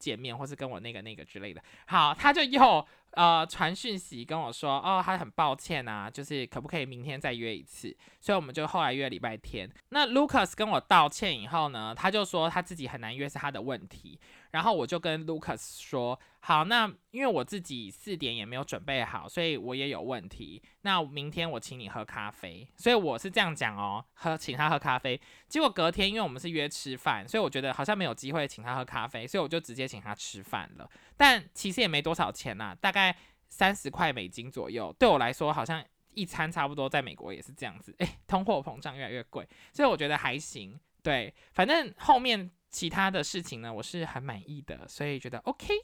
[0.00, 7.96] 见面，或是跟我那个那个之类的，好，他就又呃传讯息跟我说，哦，他很抱歉啊，就是可不可以明天再约一次？
[8.20, 9.70] 所以我们就后来约礼拜天。
[9.90, 14.18] 那 Lucas 跟我道歉以后呢，他就说他自己很难约是他的问题。
[14.50, 20.60] 然后我就跟 Lucas 说，好，那因为我自己四点也没有准备好，所以我也有问题。
[20.82, 25.20] 那明天我请你喝咖啡，所以我是这样讲哦，喝请他喝咖啡。
[25.48, 30.90] 结果隔天，因为我们是约吃饭，所以我觉得好像没有机会请他喝咖啡，所以我就直接请他吃饭了。
[31.16, 33.16] 但其实也没多少钱呐，大概在
[33.48, 35.84] 三十块美金左右，对我来说好像
[36.14, 37.94] 一餐差不多，在美国也是这样子。
[37.98, 40.78] 诶，通货膨胀越来越贵，所以我觉得还行。
[41.02, 42.50] 对，反正后面。
[42.72, 45.74] 其他的事情呢，我是很满意的，所以觉得 OK。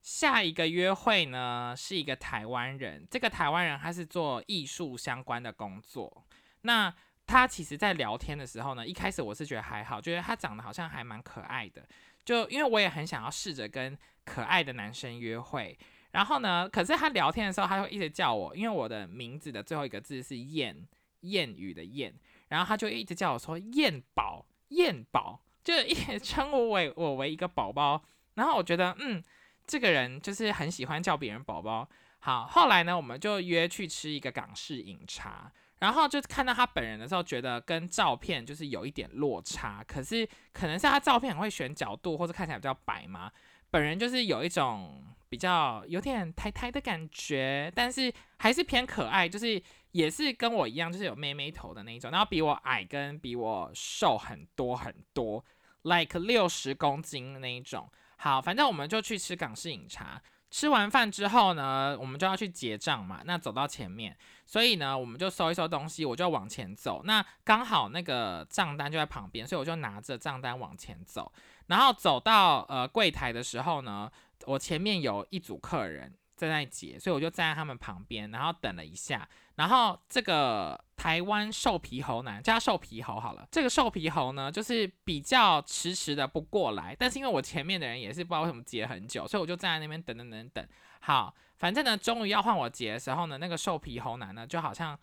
[0.00, 3.06] 下一个约会呢，是一个台湾人。
[3.10, 6.24] 这个台湾人他是做艺术相关的工作。
[6.62, 6.90] 那
[7.26, 11.86] 他其实，在聊天的时候呢，一开始我是觉得还好，觉得他长得好像还蛮可爱的。
[12.24, 13.94] 就因为我也很想要试着跟
[14.24, 15.78] 可爱的男生约会。
[16.12, 20.86] 然后呢，可是他聊天的时候，他会一直叫我，因为我的名字的最后一个字是燕，
[21.22, 22.14] 谚语的燕，
[22.48, 25.42] 然后他就一直叫我说燕宝，燕宝。
[25.64, 28.02] 就一直 称我为我为一个宝宝，
[28.34, 29.22] 然后我觉得嗯，
[29.64, 31.88] 这个人就是很喜欢叫别人宝宝。
[32.18, 39.84] 好，后来呢，我们就约去吃一个港式饮茶，然后就看到他本人的时候，觉得跟照片就是有一点落差。
[39.86, 43.30] 可是可能是他照片很会选角度，或者看起来比较白嘛，
[43.72, 49.60] 本人就是有一种比较有点抬抬的感觉，但是还是偏可爱，就是。
[49.92, 55.44] 也是跟我一样，就是有妹妹头的那一种，然后比我矮跟比我瘦很多很多
[55.82, 57.86] ，like 六十公斤那一种。
[58.16, 60.18] 好，反正我们就去吃港式饮茶。
[60.50, 63.20] 吃完饭之后呢，我们就要去结账嘛。
[63.26, 67.02] 那走到前面，所以呢，我们就收一收东西，我就往前走。
[67.04, 71.30] 那刚好那个账单就在旁边，所以我就拿着账单往前走。
[71.72, 74.12] 然后走到呃柜台的时候呢，
[74.44, 79.26] 我前面有一组客人在那结，所以我就站在他们旁边，然后等了一下。
[79.54, 90.68] 然后这个台湾瘦皮猴男叫瘦皮猴好了，这个瘦皮猴呢，就是比较迟迟的不过来，但是因为我前面的人也是不知道为什么结很久，所以我就站在那边等等等等。
[91.00, 94.98] 好，反正呢，终于要换我结的时候呢，那个瘦皮猴男呢，就好像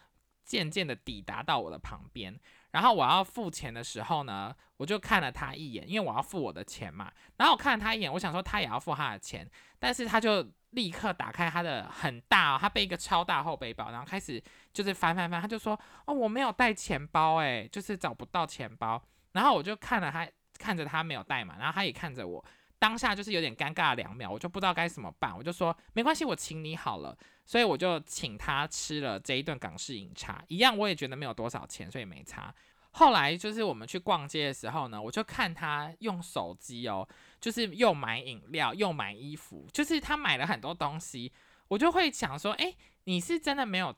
[0.45, 2.39] 渐渐的抵达到我的旁边，
[2.71, 10.45] 然后我要付钱的时候呢，我就看了他一眼，因为我要付我的钱嘛，然后我看了他一眼，我想说他也要付他的钱，但是他就。
[10.73, 14.39] 立刻打开他的很大，他背一个超大后背包，然后开始
[14.71, 15.73] 就是翻翻翻，他就说
[16.05, 19.01] ：“哦，我没有带钱包，诶，就是找不到钱包。”
[19.33, 20.29] 然后我就看了他，
[20.59, 22.45] 看着他没有带嘛，然后他也看着我，
[22.77, 27.17] 当下就是有点尴尬两秒，我就不知道该怎么办，我就说没关系，我请你好了。
[27.49, 32.53] 所以我就请他吃了这一顿港式饮茶，一样我也觉得没有多少钱，所以没差。
[32.91, 37.09] 后来就是我们去逛街的时候呢，我就看他用手机哦，
[37.41, 41.31] 就是又买饮料又买衣服，就是他买了很多东西，
[41.69, 42.71] 我就会想说，哎，
[43.05, 43.95] 你是真的没有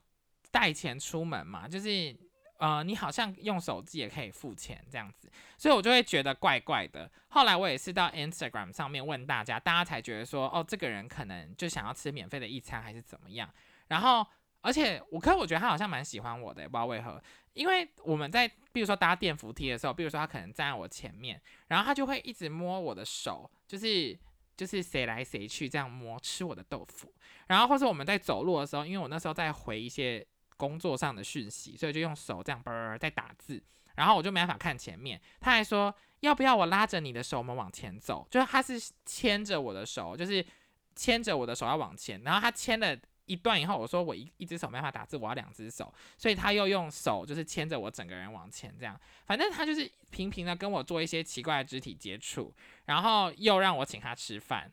[0.49, 1.67] 带钱出门吗？
[1.67, 2.15] 就是。
[2.61, 7.09] 呃，你好像用手机也可以付钱这样子，所以我就会觉得怪怪的。
[7.29, 13.51] 后来我也是到 Instagram 上面问大家，大家才觉得说，哦，这个人可能就想要吃免费的一餐还是怎么样。
[13.87, 14.23] 然后，
[14.61, 17.19] 而且我，可我觉得他好像蛮喜欢我的，不知道为何。
[17.53, 24.15] 因为我们在，比如说搭电扶梯的时候，比如说他可能站在我前面，然后他就会一直摸我的手，就是
[24.55, 27.11] 就是谁来谁去这样摸，吃我的豆腐。
[27.47, 30.23] 然后或者我们在走路的时候，因为我那时候在回一些。
[30.61, 33.59] 工作上的讯息，所以就用手这样啵在打字，
[33.95, 35.19] 然后我就没办法看前面。
[35.39, 38.27] 他还说要不要我拉着你的手，我们往前走。
[38.29, 40.45] 就是他是牵着我的手，就是
[40.95, 42.21] 牵着我的手要往前。
[42.21, 42.95] 然后他牵了
[43.25, 48.95] 一段以后，我说我一一只手没办法打字，我要两只手，所以他又用手就是牵着我整个人往前这样。
[49.25, 52.53] 反正他就是频频的跟我做一些奇怪的肢体接触，
[52.85, 54.71] 然后又让我请他吃饭，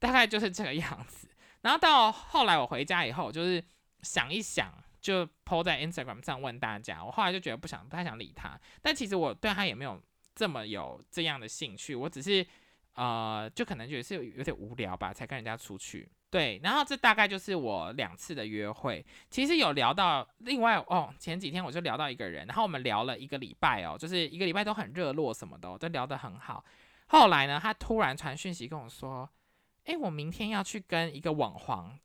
[0.00, 1.28] 大概就是这个样子。
[1.60, 3.62] 然后到后来我回家以后，就是
[4.02, 4.74] 想一想。
[5.00, 10.00] 就 po 在 Instagram 上问大家，我后来就觉得不想不太想理他，但其实我对他也没有
[10.34, 12.46] 这么有这样的兴趣，我只是
[12.94, 16.08] 呃，就可能觉得是有点无聊吧，才跟人家出去。
[16.30, 26.62] 对，然后这大概就是我两次的约会，其实有聊到另外哦，前几天我就聊到一个人，然后我们聊了一个礼拜哦，就是一个礼拜都很热络什么的，都聊得很好。
[27.06, 29.26] 后来呢，他突然传讯息跟我说，
[29.84, 31.98] 诶，我明天要去跟一个网黄。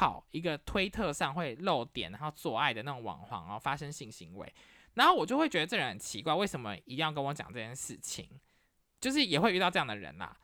[0.00, 4.50] 打炮，一个推特上会露点，然后做爱的那种网黄，然后发生性行为，
[4.94, 8.26] 然后我就会觉得这人很奇怪，为什么一定要跟我讲这件事情？
[8.98, 10.34] 就是也会遇到这样的人啦，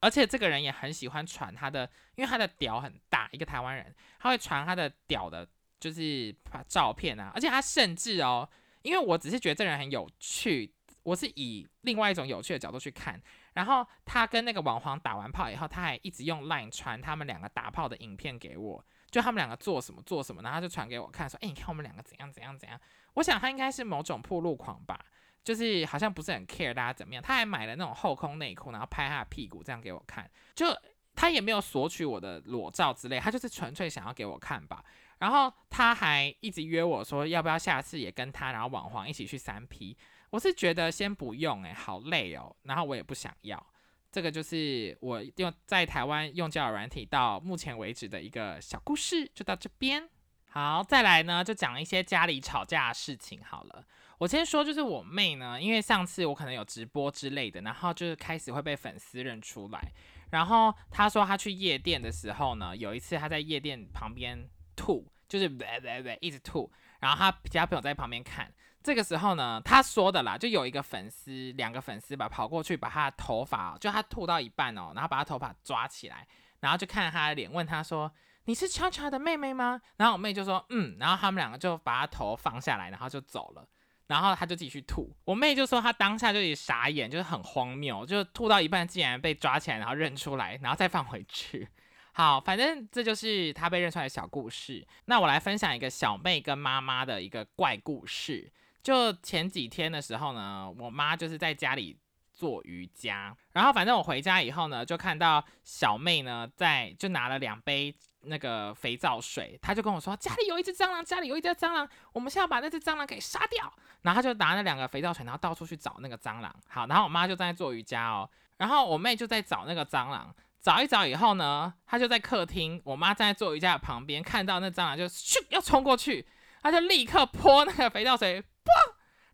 [0.00, 5.48] 而且这个人也很喜欢传他的，因为他的屌很大，一个台湾人，他会传他的屌的，
[5.80, 6.34] 就是
[6.68, 8.46] 照片啊，而且他甚至哦，
[8.82, 10.70] 因为我只是觉得这人很有趣，
[11.04, 13.18] 我是以另外一种有趣的角度去看。
[13.54, 22.78] 然后他跟那个网黄打完炮以后，他还一直用 Line 传他们两个打炮的影片给我，就他们两个做什么做什么，然后就传给我看，说：“哎，你看我们两个怎样怎样怎样。”
[23.14, 24.98] 我想他应该是某种破路狂吧，
[25.44, 27.22] 就是好像不是很 care 大家怎么样。
[27.22, 30.66] 他还买了那种后空内裤，然后拍他的屁股这样给我看，就
[31.14, 34.84] 他也没有索取我的裸照之类，他就是纯粹想要给我看吧。
[35.18, 39.96] 然后他还一直约我说，要不要下次也跟他然后网黄一起去三 P。
[40.34, 43.66] 我是觉得先不用哎，好累哦，然后我也不想要。
[44.10, 50.08] 这个就是我用在台湾用交友软体到目前为止的一个小故事，就到这边。
[50.50, 53.86] 好，再来呢，就讲一些家里吵架的事情好了。
[54.18, 59.92] 我先说，就是我妹呢，因为上次我可能有直播之类的，然后就是开始会被粉丝认出来。
[60.32, 68.52] 然后她说她去夜店的时候呢，有一次她在夜店旁边吐，就是喂喂喂一直吐，然后她其他朋友在旁边看。
[68.84, 76.26] 这个时候呢，他说的啦，就有一个粉丝，两个粉丝吧，跑过去把他的头发，就他吐到一半哦，然后把他头发抓起来，
[76.60, 78.12] 然后就看他的脸，问他说
[78.44, 83.66] ：“你是悄悄的妹妹吗？”然后我妹就说：“嗯。”然后他们两个就把他头放下来，然后就走了，
[84.08, 85.16] 然后他就继续吐。
[85.24, 91.66] 我妹就说她当下就也傻眼，就是很荒谬，就吐到一半竟然被抓起来，然后认出来，然后再放回去。
[92.12, 94.86] 好，反正这就是他被认出来的小故事。
[95.06, 98.52] 那我来分享一个小妹跟妈妈的一个怪故事。
[98.84, 101.98] 就前几天的时候呢，我妈就是在家里
[102.34, 113.72] 做瑜伽，然后反正我回家以后呢，就看到小妹呢在就拿了两杯那个肥皂水，她就跟我说家里有一只蟑螂，家里有一只蟑螂，我们现在把那只蟑螂给杀掉。
[114.02, 116.54] 然后她就拿那两个肥皂水，然后到处去找那个蟑螂。
[116.68, 126.26] 好，然后我妈就在做瑜伽哦，然后我妹就在找那个蟑螂，找一找以后呢，她就在客厅，我妈站在做瑜伽的旁边，看到那蟑螂就咻要冲过去，
[126.62, 128.44] 她就立刻泼那个肥皂水。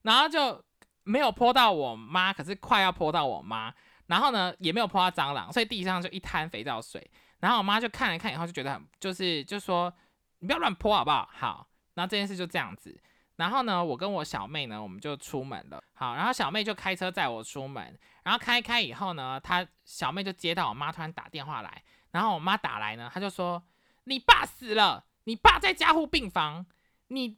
[0.03, 0.65] 然后就
[1.03, 3.73] 没有泼到我妈，可是快要泼到我妈。
[4.07, 7.11] 然后呢，也没有泼到蟑螂，所以地上就一滩肥皂水。
[7.39, 9.93] 然后我妈就看了看以后，就觉得很就是就说
[10.41, 11.29] 你不要乱泼好不好？
[11.33, 13.01] 好，然后这件事就这样子。
[13.37, 15.83] 然后呢，我跟我小妹呢，我们就出门了。
[15.95, 17.97] 好，然后小妹就开车载我出门。
[18.25, 21.83] 然后开开以后呢，她小妹就接到我妈突然打电话来。
[22.11, 23.63] 然后我妈打来呢，她就说
[24.05, 26.67] 你爸死了，你爸在加护病房，
[27.09, 27.37] 你。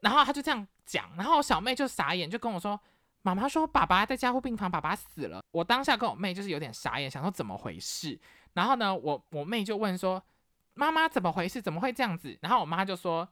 [0.00, 0.66] 然后她就这样。
[0.86, 2.80] 讲，然后我小妹就傻眼，就跟我说
[3.22, 8.18] ：“妈妈说爸爸在加护病房，爸爸死了。”我当下跟我妹就是有点傻眼，想说怎么回事。
[8.54, 10.22] 然后呢，我我妹就问说
[10.74, 11.60] ：“妈妈怎么回事？
[11.60, 13.28] 怎么会这样子？”然后我妈就说：“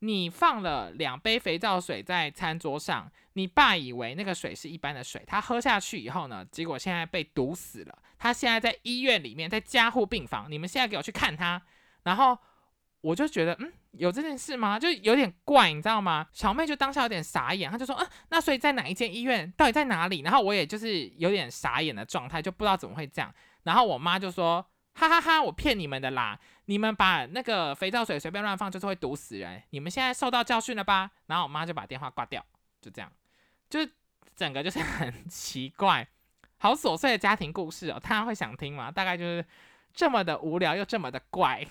[0.00, 7.98] 你放了两杯肥皂水在餐桌上，你爸以为那个水是一般的水，他喝下去以后呢，结果现在被毒死了。
[8.18, 10.50] 他现在在医院里面，在加护病房。
[10.50, 11.60] 你们现在给我去看他。
[12.02, 12.38] 然后
[13.04, 14.78] 我就觉得，嗯，有这件事吗？
[14.78, 16.26] 就有点怪，你知道吗？
[16.32, 19.52] 小妹就当下有点傻眼，她就说，嗯，那所以在哪一间医院？
[19.58, 20.22] 到底在哪里？
[20.22, 23.30] 然后我也就是有点傻眼的状态，就不知道怎么会这样。
[23.64, 26.40] 然后我妈就说，哈哈哈，我骗你们的啦。
[26.64, 29.62] 你们把那个肥皂水随便乱放，就是会毒死人。
[29.68, 31.10] 你们现在受到教训了吧？
[31.26, 32.42] 然后我妈就把电话挂掉，
[32.80, 33.12] 就这样，
[33.68, 33.80] 就
[34.34, 36.08] 整个就是很 奇怪，
[36.56, 38.00] 好琐碎的家庭故事哦。
[38.02, 38.90] 大家会想听吗？
[38.90, 39.44] 大概就是
[39.92, 41.66] 这么的无聊又这么的怪。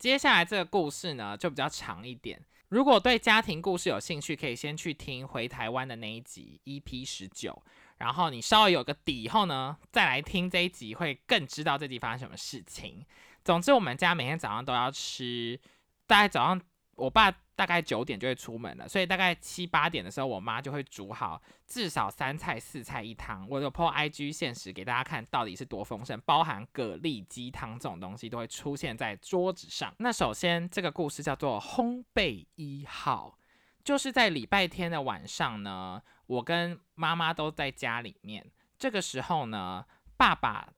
[0.00, 2.42] 接下来这个故事呢，就比较长一点。
[2.70, 7.62] 如果对家庭故事有兴趣，可以先去听回台湾的那一集 EP 十九，
[7.98, 13.04] 然后你稍微有个底以后呢，再来听这一集，会更知道这集发生什么事情。
[13.44, 15.60] 总之，我们家每天早上都要吃，
[16.06, 16.60] 大概早上
[17.00, 23.46] 我爸大概九点就会出门了，所以大概七八点的时候，我妈就会煮好至少三菜四菜一汤。
[23.48, 29.94] 我有 po IG 现实给大家看到底是多丰盛，包含蛤蜊鸡汤这种东西都会出现在桌子上。
[29.98, 33.38] 那首先这个故事叫做烘焙一号，
[33.82, 39.84] 就是在礼拜天的晚上呢，我跟妈妈都在家里面，这个时候呢，
[40.16, 40.68] 爸爸。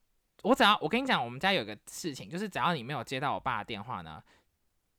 [0.42, 4.20] 我只要我跟你讲，我们家有个事情，就是只要你没有接到我爸的电话呢，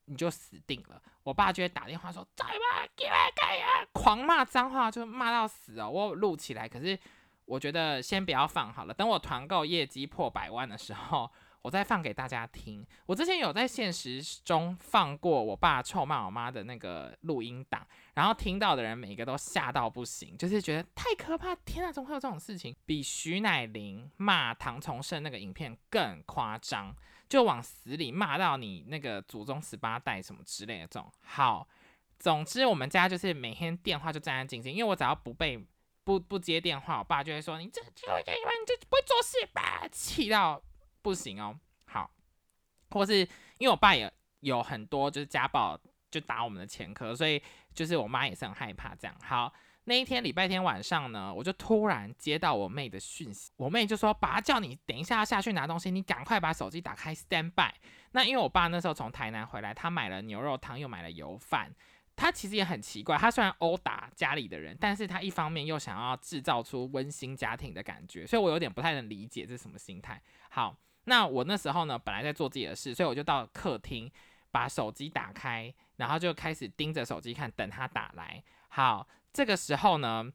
[0.05, 1.01] 你就死定了。
[1.23, 2.87] 我爸就会打电话说：“在吗？
[2.95, 5.89] 给我开啊！”狂骂脏话，就骂到死哦。
[5.89, 6.97] 我录起来，可是
[7.45, 11.31] 我觉得先不要放好了，等我团购业绩破百万的时候。
[11.63, 12.85] 我再放给大家听。
[13.05, 21.55] 我之前有在现实中放过我爸臭骂我妈的那个录音档，然后听到的人每个都吓到不行，就是觉得太可怕！
[21.55, 22.75] 天啊，怎么会有这种事情？
[22.85, 26.93] 比徐乃麟骂唐崇盛那个影片更夸张，
[27.33, 31.11] 就往死里骂到你那个祖宗十八代什么之类的这种。
[31.23, 31.67] 好，
[32.19, 35.57] 总之我们家就是每天电话就战战兢兢，因为我只要不被
[36.03, 40.61] 不不接电话，我爸就会说你这就会你这不会做事吧，气到。
[41.01, 42.07] 不行哦，好，
[42.91, 43.21] 或是
[43.57, 45.75] 因为我爸也有很多就是家暴，
[46.11, 47.41] 就打我们的前科，所以
[47.73, 49.17] 就是我妈也是很害怕这样。
[49.23, 49.51] 好，
[49.85, 57.73] 那一天礼拜天晚上呢，我就突然接到我妹的讯息，我妹就说：“爸叫你等一下要下去拿东西，你赶快把手机打开 stand by。”
[58.11, 61.73] 那因为我爸那时候从台南回来，他买了牛肉汤，又买了油饭。
[62.15, 70.21] 他其实也很奇怪，他虽然殴打家里的人，但是他一方面又想要制造出温馨家庭的感觉，所以我有点不太能理解这是什么心态。
[70.49, 70.75] 好。
[71.05, 74.09] 那我那时候呢，本来在做自己的事，所以我就到客厅
[74.51, 78.41] 把手机打开，然后就开始盯着手机看，等他打来。
[78.69, 80.31] 好，这个时候呢，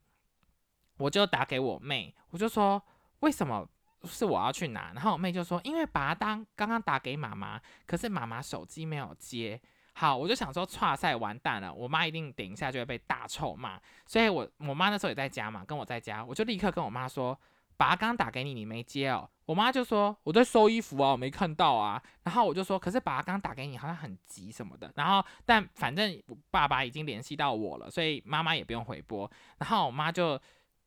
[0.99, 2.83] 我就打给我妹，我就说
[3.21, 3.67] 为什么
[4.05, 4.93] 是我要去拿？
[4.93, 9.59] 然后我妹就说，因为把它当刚刚打给妈妈，可是妈妈手机没有接。
[9.93, 13.81] 好，我就想说，哇塞完蛋了，我妈一定等一下就会被大臭骂。
[14.05, 17.39] 所以我我妈那时候也在家嘛，跟我在家，我就立刻跟我妈说。
[17.79, 19.31] 把他刚打给你，你没接哦。
[19.47, 22.03] 我妈就说我在收衣服啊，我没看到啊。
[22.25, 24.93] 然后我就说，可是把他刚打给你，好像很急什么的。
[24.97, 29.31] 然后但反正爸爸已经联系到我了，所以妈妈也不用回拨。
[29.57, 30.39] 然后我妈就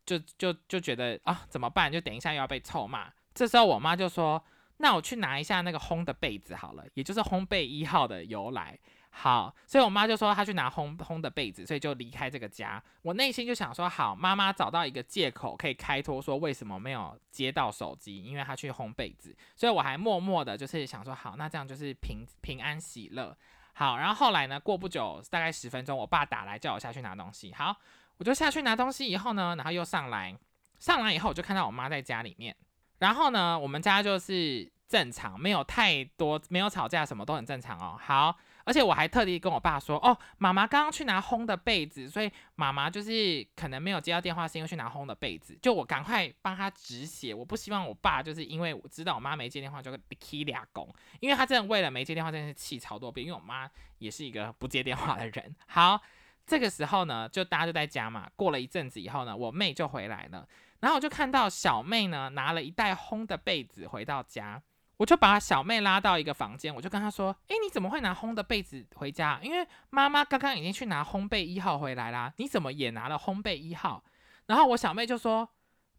[0.06, 1.92] 就就就觉得啊，怎么办？
[1.92, 3.12] 就等一下又要被臭骂。
[3.34, 4.44] 这时候我妈就说，
[4.78, 8.78] 那我去拿一下那个烘的被子好了，也就是烘焙一号的由来。
[9.14, 12.82] 好，所以我妈就说她去拿烘烘的被子，所以就离开这个家。
[13.02, 19.36] 我内心就想说，好，妈妈找到一个借口可以开脱，说为什么没有接到手机，因为她去烘被子。
[19.56, 23.38] 所以我还默默的，就是想说，好，那这样就是平平安喜乐。
[23.74, 27.54] 好，然后后来呢，过不久，大概十分钟，我爸打来叫我下去拿东西。
[27.54, 27.76] 好，
[28.16, 30.36] 我就下去拿东西以后呢，然后又上来，
[30.80, 32.56] 上来以后我就看到我妈在家里面。
[33.00, 38.00] 然后呢，我们家就是正常，没有太多，没有吵架，什么都很正常哦。
[38.02, 38.38] 好。
[38.66, 45.58] 而且我还特地跟我爸说，哦，妈妈刚刚去拿烘的被子，所以妈妈就是可能没有接到电话，是因为去拿烘的被子。
[45.62, 55.56] 就我赶快帮他止血，我不希望我爸就是因为我知道我妈没接电话就踢俩拱，因为他真的为了没接电话真的是气超多遍，因为我妈也是一个不接电话的人。
[55.68, 56.00] 好，
[56.46, 58.30] 这个时候呢，就大家就在家嘛。
[58.36, 60.48] 过了一阵子以后呢，我妹就回来了，
[60.80, 64.62] 然后我就看到小妹呢拿了一袋烘的被子回到家。
[65.02, 69.40] 我就把小妹拉到一个房间，我就跟她说：“诶，你怎么会拿烘的被子回家？
[69.42, 74.04] 因为妈妈刚刚已经去拿烘焙一号回来啦，你怎么也拿了烘焙一号？”
[74.46, 75.50] 然后我小妹就说：“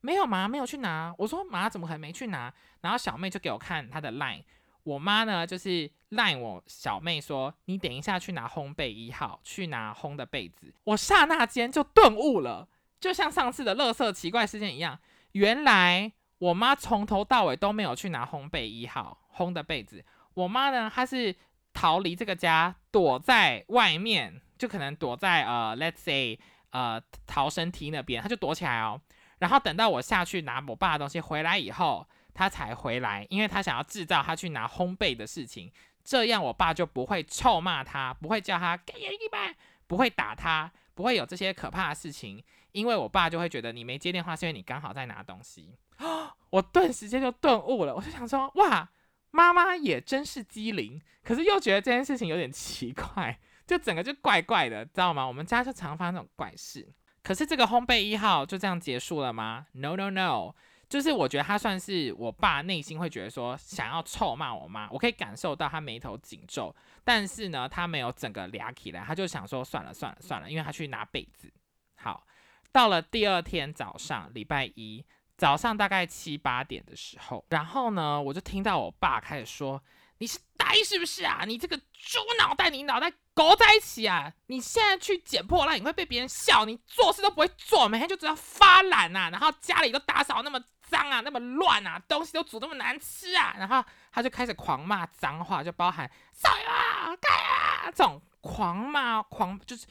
[0.03, 4.45] 没有妈，没有去拿。”我说：“妈怎么可能没去拿？”然后小妹就给我看她的 line，
[4.85, 12.69] 我妈呢就是 line 我小妹说：“你等一下去拿烘焙一号，去拿烘的被子。”我刹那间就顿悟了，
[13.01, 15.01] 就像上次的乐色奇怪事件一样，
[15.33, 16.13] 原来。
[16.43, 20.05] 我妈从头到尾都没有去拿烘焙一号烘的被子。
[20.35, 21.33] 我妈呢，她是
[21.73, 26.37] 逃离这个家，躲在外面，就可能躲在呃，let's say
[26.71, 29.01] 呃逃生梯那边，她就躲起来哦。
[29.39, 35.71] 然后等到我下去拿我爸的东西回来以后，她才回来，因为她想要制造她去拿烘焙的事情，
[36.03, 39.55] 这样我爸就不会臭骂她，不会叫他给一百，
[39.87, 45.77] 不会打她，不会有这些可怕的事情，因为我爸就会觉得你没接电话是因为你刚好在拿东西。
[46.51, 48.89] 我顿时间就顿悟了，我就想说，哇，
[49.31, 55.27] 妈妈也真是机灵，可是又觉得这件事情有点奇怪，就整个就怪怪的，知道吗？
[55.27, 56.87] 我们家就常发生这种怪事。
[57.23, 60.55] 可是这个烘焙一号就这样结束了吗？No No No，
[60.89, 66.75] 就是我觉得他算是我爸内心会觉得说想要臭骂我妈，我可以感受到他眉头紧皱，
[67.05, 71.51] 但是呢，他没有整个俩起来，他就想说算了算了算了，因为他去拿被子。
[71.95, 72.27] 好，
[72.73, 75.05] 到了第二天早上，礼拜一。
[75.43, 79.83] 早上大概七八点的时候，然后呢，我就听到我爸开始说
[80.19, 81.43] ：“你是呆是不是啊？
[81.45, 84.33] 你这个猪脑袋，你脑袋勾在一起啊！
[84.47, 99.89] 你现在去捡破烂，你会被别人笑，你做事都不会做，每天就知道发懒呐，然后家里都打扫那么脏啊，那么乱啊，东西都煮那么难吃啊，然后他就开始狂骂脏话，就包含少爷啊、盖啊这种狂骂狂就是。”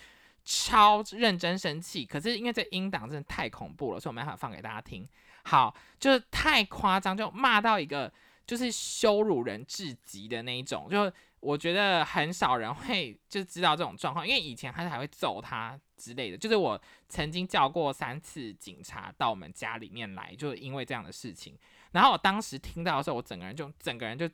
[0.54, 5.08] 超认真生气，可是因为这音档真的太恐怖了，所以我没办法放给大家听。
[5.46, 8.12] 好，就是太夸张，就骂到一个
[8.46, 10.90] 就是羞辱人至极的那一种。
[10.90, 16.38] 就我觉得很少人会就知道这种状况，因为以前他还会揍他之类的。
[16.38, 21.58] 就是我曾经叫过三次警察到我们家里面来，就是因为这样的事情。
[21.94, 24.30] 然后我当时听到的时候，我整个人就整个人就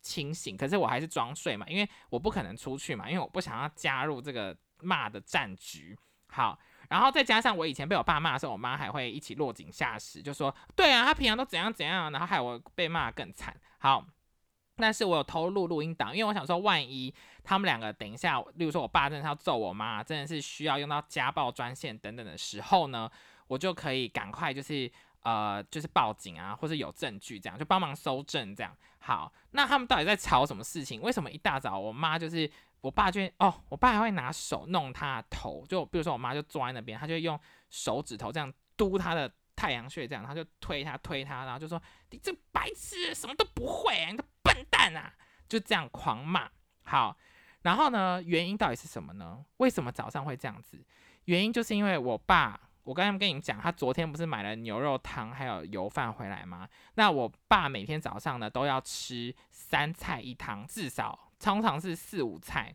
[0.00, 4.56] 清醒，可是我还是装睡嘛，因为我不可能出去嘛，因为我不想要加入这个。
[4.82, 5.98] 骂的战局
[6.28, 6.58] 好，
[6.90, 13.56] 然后再加上我以前被我爸骂的时候，我妈还会一起落井下石，就说对啊，他平常都怎样怎样，然后害我被骂更惨。
[13.78, 14.04] 好，
[14.76, 17.14] 但是我有偷录录音档，因为我想说，万一
[17.44, 23.08] 他们两个等一下，例如说我爸真的要揍我妈，真的是需要用到家暴专线等等的时候呢，
[23.46, 24.90] 我就可以赶快就是
[25.22, 28.76] 呃就是报警啊，或者有证据这样就帮忙搜证这样。
[28.98, 31.00] 好，那他们到底在吵什么事情？
[31.00, 32.50] 为什么一大早我妈就是？
[32.80, 37.38] 我爸就哦，我爸还会拿手弄他的头，就比如说我妈就坐在那边，他就用
[37.70, 45.12] 手指头这样嘟他的太阳穴，这样他就推他推他，然后就说你这白痴，什么都不会，你个笨蛋啊，
[45.48, 46.48] 就这样狂骂。
[46.84, 47.16] 好，
[47.62, 49.44] 然后呢，原因到底是什么呢？
[49.56, 50.84] 为什么早上会这样子？
[51.24, 56.68] 原因就是因为我爸，我刚才跟你讲，他昨天不是买了牛肉汤还有油饭回来吗？
[56.94, 61.25] 那我爸每天早上呢都要吃三菜一汤，至少。
[61.38, 62.74] 通常是四五菜，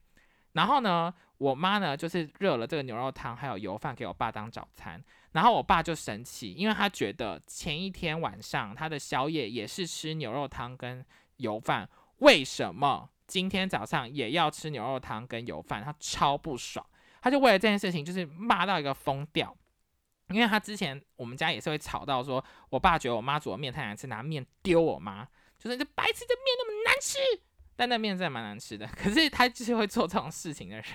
[0.54, 11.06] 然后呢，我妈呢就是热了这个牛肉汤还有油饭给我爸当早餐，然后我爸就生气，因为他觉得前一天晚上他的宵夜也是吃牛肉汤跟
[11.38, 15.84] 油饭，为什么今天早上也要吃牛肉汤跟油饭？
[15.84, 16.86] 他超不爽，
[17.22, 19.56] 他就为了这件事情就是骂到一个疯掉，
[20.30, 27.18] 因为他之前我们家也是会吵到说，我爸觉得我妈煮的面太难吃，拿面丢我妈，就是这白吃的面那么难吃。
[27.82, 30.86] 但那面真的蛮难吃的，可是他就是会做这种事情的人，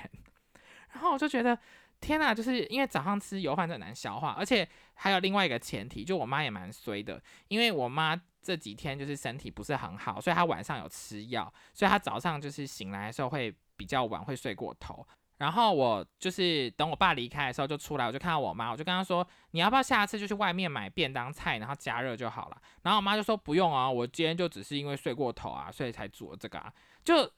[0.92, 1.58] 然后我就觉得
[2.00, 15.04] 天哪，就是因为早上吃油饭很难消化，而且还有另外一个前提，就我妈也蛮衰的，因为我妈这几天就是身体不是很好，所以她晚上有吃药，所以她早上就是醒来的时候会比较晚，会睡过头。
[15.38, 26.72] 然后我就是等我爸离开的时候就出来，我就看到我妈，我就跟她说：“你要不要下次就去外面买便当菜，然后加热就好了？”然后我妈就说：“不用啊，我今天就只是因为睡过头啊，所以才煮了这个啊。”
[27.04, 27.30] 就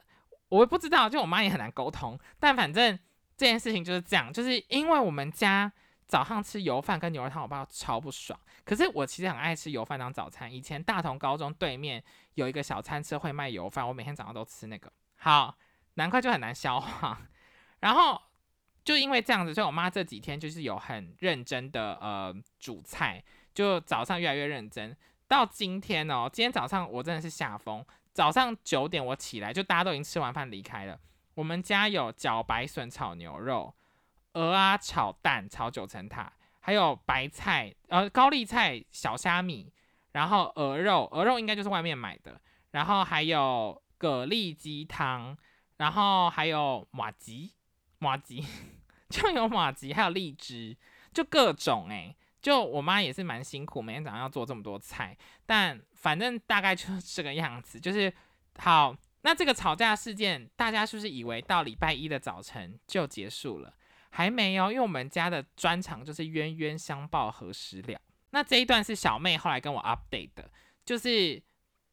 [0.49, 2.18] 我也不知道，就我妈也很难沟通。
[2.38, 2.96] 但反正
[3.36, 5.72] 这件事情就是这样，就是因为我们家
[6.07, 8.38] 早上吃油饭跟牛肉汤，我爸超不爽。
[8.64, 10.53] 可是我其实很爱吃油饭当早餐。
[10.53, 12.03] 以前大同高中对面
[12.34, 14.92] 有一个小餐车会卖油饭，我每天早上都吃那个。
[15.16, 15.59] 好，
[15.94, 17.20] 难怪就很难消化。
[17.81, 18.20] 然后
[18.85, 23.22] 就因为这样子，所以我妈这几天就是有很认真的呃煮菜，
[23.55, 24.97] 就早上越来越认真。
[25.26, 27.85] 到今天哦，今天早上我真的是下风。
[28.14, 30.99] 早上九点我起来，就大家都已经吃完饭离开了。
[31.35, 33.72] 我们家有茭白笋炒牛肉、
[34.33, 39.72] 鹅啊炒蛋、炒九层塔，还有白菜呃高丽菜小虾米，
[40.12, 42.41] 然后鹅肉，鹅肉应该就是外面买的，
[42.72, 45.37] 然后还有蛤蜊鸡汤，
[45.76, 47.53] 然后还有马吉。
[47.99, 48.44] 马吉
[49.09, 50.76] 就有马吉，还有荔枝，
[51.12, 57.80] 就各种哎，就我妈也是蛮辛苦，每天早上要做这么多菜，但反正大概就是这个样子。
[57.80, 58.12] 就是
[58.59, 63.74] 好，那这个吵架事件，大家是不是以为到礼拜一的早晨就结束了？
[64.11, 68.01] 还没有，因为我们家的专长就是冤冤相报何时了。
[68.30, 70.51] 那这一段是小妹后来跟我 update 的，
[70.84, 71.42] 就是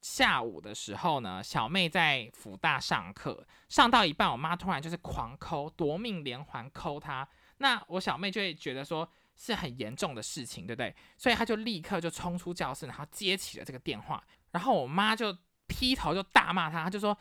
[0.05, 7.27] 下午的时候呢，小妹在福大上课，上到一半，我妈突然就是狂抠，夺命连环抠她。
[7.57, 10.95] 那我小妹就会觉得说是很严重的事情，对不对？
[11.17, 14.23] 所以她就立刻就冲出教室，然后接起了这个电话。
[14.51, 15.35] 然后我妈就
[15.65, 17.17] 劈头就大骂她，她就说：“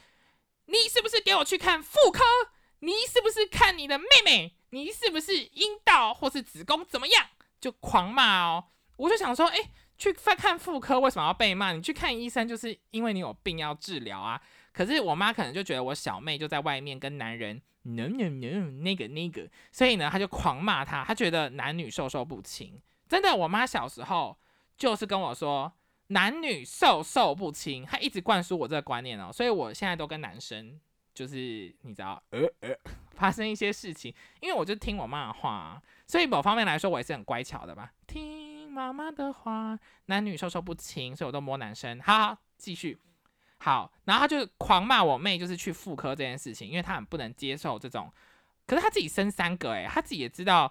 [0.66, 2.22] 你是不是给我去看妇科？
[2.80, 4.59] 你是不是看你的妹妹？
[4.68, 7.28] 你是不是阴道或是子宫怎么样？”
[7.59, 8.66] 就狂骂哦。
[8.99, 9.59] 我就想说，哎，
[9.97, 11.72] 去看妇科为什么要被骂？
[11.72, 14.40] 你去看医生就是因为你有病要治疗啊。
[14.72, 17.61] 可是我妈可能就觉得我小妹就在外面跟男人。
[17.86, 22.80] no no no 那个那个，所以呢，她就狂骂他，她觉得男女授受不亲。
[23.07, 24.34] 真的，我妈小时候
[24.74, 25.70] 就是跟我说
[26.07, 29.30] 男女授受不亲，她一直灌输我这个观念哦。
[29.30, 30.80] 所以我现在都跟男生
[31.14, 31.36] 就是
[31.82, 32.74] 你知道，呃呃，
[33.12, 37.92] 发生一些事情，因为我就听我妈的话，所以某方面来说我也是很乖巧的吧。
[38.07, 38.43] 听
[38.75, 42.01] 妈妈的话，男女授受不亲，所以我都摸男生。
[42.01, 42.99] 好，继续。
[43.59, 48.12] 好，然后他就狂骂我妹，就是去妇科这件事情，因为他很不能接受这种。
[48.66, 50.70] 可是他自己生三个，诶，他自己也知道，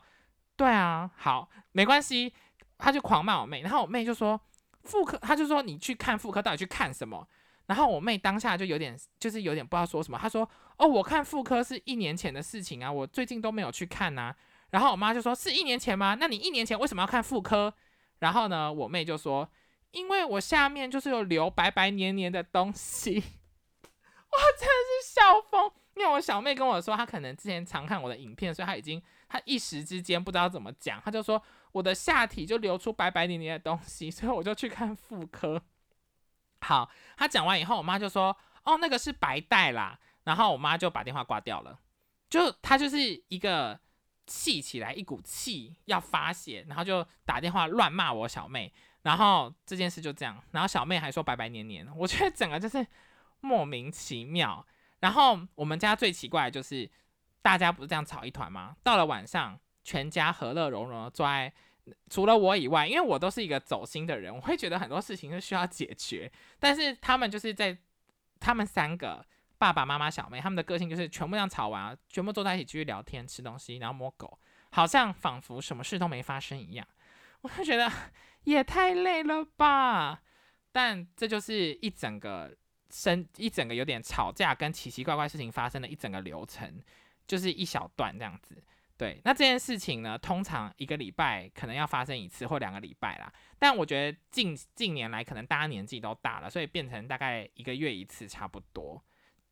[0.58, 2.34] 对啊，好，没关系，
[2.78, 3.62] 他就狂骂我妹。
[3.62, 4.40] 然后我妹就说
[4.84, 7.26] 妇科，他就说你去看妇科到底去看什么？
[7.68, 10.20] 然后我妹当下就有点，就是有点不知道说什么。
[10.20, 10.48] 她说
[10.78, 14.36] 哦，我看妇科是一年前的事情啊，我最近都没有去看呐。
[14.72, 16.18] 然后我妈就说是一年前吗？
[16.20, 17.74] 那你一年前为什么要看妇科？
[18.24, 19.48] 然后呢，我妹就说。
[19.92, 25.72] 因为我下面就是有流白白黏黏的东西， 哇，真的是笑疯。
[25.94, 29.00] 因为我小妹跟我说，她可能之前常看我的影片，所以她已经
[29.30, 31.40] 她一时之间不知道怎么讲，她就说
[31.72, 35.62] 我的下体就流出白白黏黏的东西， 所以我就去看妇科。
[36.62, 41.78] 好，她讲完以后，我妈就说：“哦，那个是白带啦。”然后我妈就把电话挂掉了。
[42.32, 42.98] 就她就是
[43.28, 43.80] 一个
[44.26, 48.72] 气起来一股气要发泄，然后就打电话乱骂我小妹。
[49.04, 52.88] 然后这件事就这样，然后小妹还说白白黏黏，我觉得整个就是
[53.42, 54.66] 莫名其妙。
[55.02, 56.90] 然后我们家最奇怪的就是，
[57.42, 58.78] 大家不是这样吵一团吗？
[58.82, 61.52] 到了晚上，全家和乐融融的坐在，
[62.10, 66.32] 除了我以外，因为我都是一个走心的人，我会觉得很多事情是需要解决。
[66.58, 67.78] 但是他们就是在，
[68.40, 69.26] 他们三个
[69.64, 74.38] 爸爸妈妈、小妹，他们的个性就是全部这样吵完，全部坐在一起继续聊天、吃东西，然后摸狗，
[74.72, 76.86] 好像仿佛什么事都没发生一样。
[77.42, 77.90] 我就觉得。
[78.44, 80.22] 也太累了吧！
[80.74, 82.54] 但这就是一整个
[82.90, 86.84] 生一整个有点吵架跟奇奇怪怪事情发生的一整个流程，
[87.26, 88.62] 就是一小段这样子。
[88.98, 93.32] 对，那这件事情呢，通常一个礼拜可能要发生一次或两个礼拜啦。
[93.58, 99.02] 但我觉得近近年来可能大家年纪都大了，所以变成大概一个月一次差不多。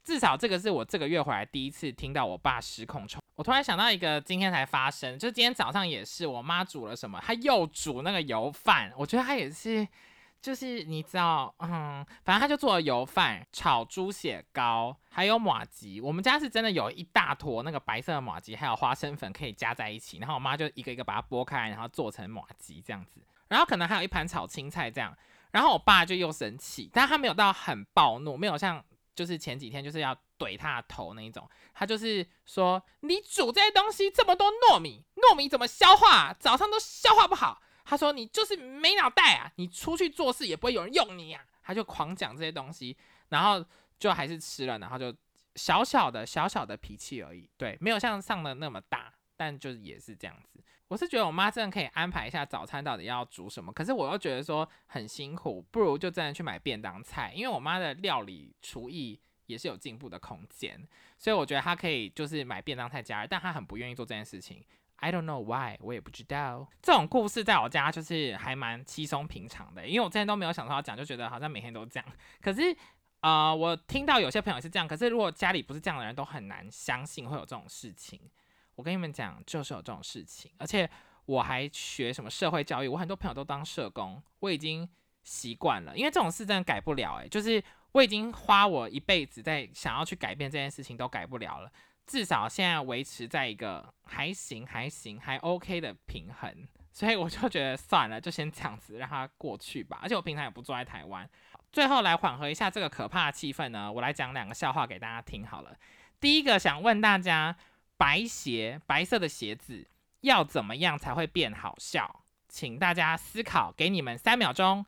[0.04, 3.22] 至少这个是我这个月回来第一次听到我爸失控冲。
[3.36, 8.92] 我突然想到一个今天才发生，就今天早上也是我妈煮了什么，她又煮那个油饭。
[8.98, 9.88] 我觉得她也是，
[10.42, 16.02] 就是你知道，嗯，反正她就做了油饭、炒猪血糕，还有马吉。
[16.02, 20.18] 我们家是真的有一大坨那个白色的马吉，还有花生粉可以加在一起。
[20.18, 23.22] 然后我妈就一个一个把它剥开，然后做成马吉这样子。
[23.48, 25.16] 然后可能还有一盘炒青菜这样。
[25.52, 28.84] 然后我爸就又生气，但他没有到很暴怒，没有像。
[29.14, 36.34] 就是前几天就是要怼他的头那一种，他就是说你煮这些东西这么多糯米，糯米怎么消化？
[36.40, 37.62] 早上都消化不好。
[37.84, 41.44] 他说你就是没脑袋啊，你出去做事也不会有人用你啊。
[41.64, 42.98] 他就狂讲这些东西，
[43.30, 43.64] 然后
[44.00, 45.14] 就还是吃了，然后就
[45.56, 50.64] 小小的小小的脾气而已，对，没有像上的那么大，但就是也是这样子。
[50.92, 60.86] 我是觉得我妈真的可以安排一下早餐到底要煮什么，可是我又觉得说很辛苦，不如就真的去买便当菜，因为我妈的料理厨艺也是有进步的空间，
[61.18, 64.62] 所以我觉得她可以就是买便当菜加热，但她很不愿意做这件事情。
[64.98, 66.68] I don't know why，我也不知道。
[66.82, 72.10] 这种故事在我家就是还蛮稀松平常的，因为我之前都没有想说要讲，就觉得好像每天都这样。
[72.42, 72.76] 可是
[73.22, 78.20] 呃，我听到有些朋友是这样，可是如果家里不是这样的人，都很难相信会有这种事情。
[78.76, 80.90] 我跟你们讲，就是有这种事情，而且
[81.26, 84.90] 我还学什么社会教育，我很多朋友都当社工，我已经
[85.24, 91.72] 习惯了，因为这种事真的改不了，诶，就是我已经花我一辈子在想要去改变这件事情，都改不了了。
[92.08, 100.00] 至少现在维持在一个还行、还行、还 OK 的平衡，所以我就觉得算了，就先这样子让它过去吧。
[100.02, 101.30] 而且我平常也不住在台湾。
[101.72, 105.78] 最后来缓和一下这个可怕的气氛呢，我来讲两个笑话给大家听好了。
[106.20, 107.56] 第一个想问大家。
[108.02, 109.88] 白鞋，白色的鞋子
[110.22, 112.24] 要怎么样才会变好笑？
[112.50, 114.84] 请大家思考，给你们三秒钟。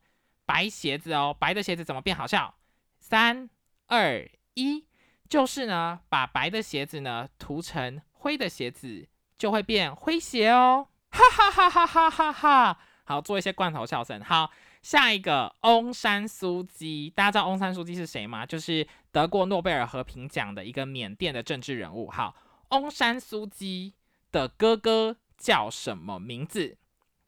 [0.48, 2.56] 白鞋子哦，白的鞋子怎么变好笑？
[3.00, 3.48] 三、
[3.86, 4.88] 二、一，
[5.30, 9.08] 就是呢，把白的鞋子呢涂成灰的鞋子，
[9.38, 10.88] 就会变灰鞋哦。
[11.12, 12.80] 哈哈哈哈哈哈哈！
[13.04, 14.20] 好，做一些罐头笑声。
[14.22, 14.50] 好，
[14.82, 18.44] 下一个翁山苏姬，大家知道翁山苏姬是谁吗？
[18.44, 22.10] 就是得过诺贝尔和平奖的一个缅甸的政治人物。
[22.10, 22.36] 好，
[22.74, 23.94] 翁山苏姬
[24.32, 26.78] 的哥哥叫什么名字？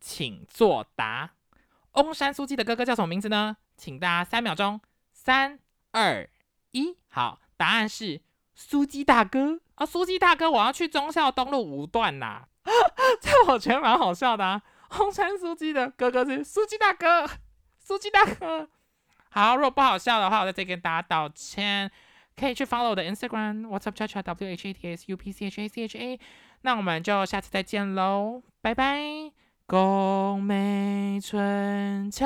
[0.01, 1.33] 请作答。
[1.91, 3.57] 翁山苏姬的哥哥叫什么名字呢？
[3.77, 4.81] 请大家三秒钟，
[5.13, 5.59] 三
[5.91, 6.27] 二
[6.71, 8.21] 一，好，答案是
[8.55, 9.85] 苏姬大哥啊！
[9.85, 12.47] 苏姬大哥，我要去忠孝东路五段呐，
[13.21, 14.63] 这我觉得蛮好笑的啊。
[14.97, 17.29] 翁山苏姬的哥哥是苏姬大哥，
[17.77, 18.67] 苏姬大哥。
[19.29, 21.91] 好，如果不好笑的话，我在这跟大家道歉。
[22.35, 25.61] 可以去 follow 我的 Instagram，What's up cha cha W H A T S U P C H
[25.61, 26.19] A C H A。
[26.61, 29.31] 那我们就下次再见喽，拜拜。
[29.67, 32.25] 宫美春秋。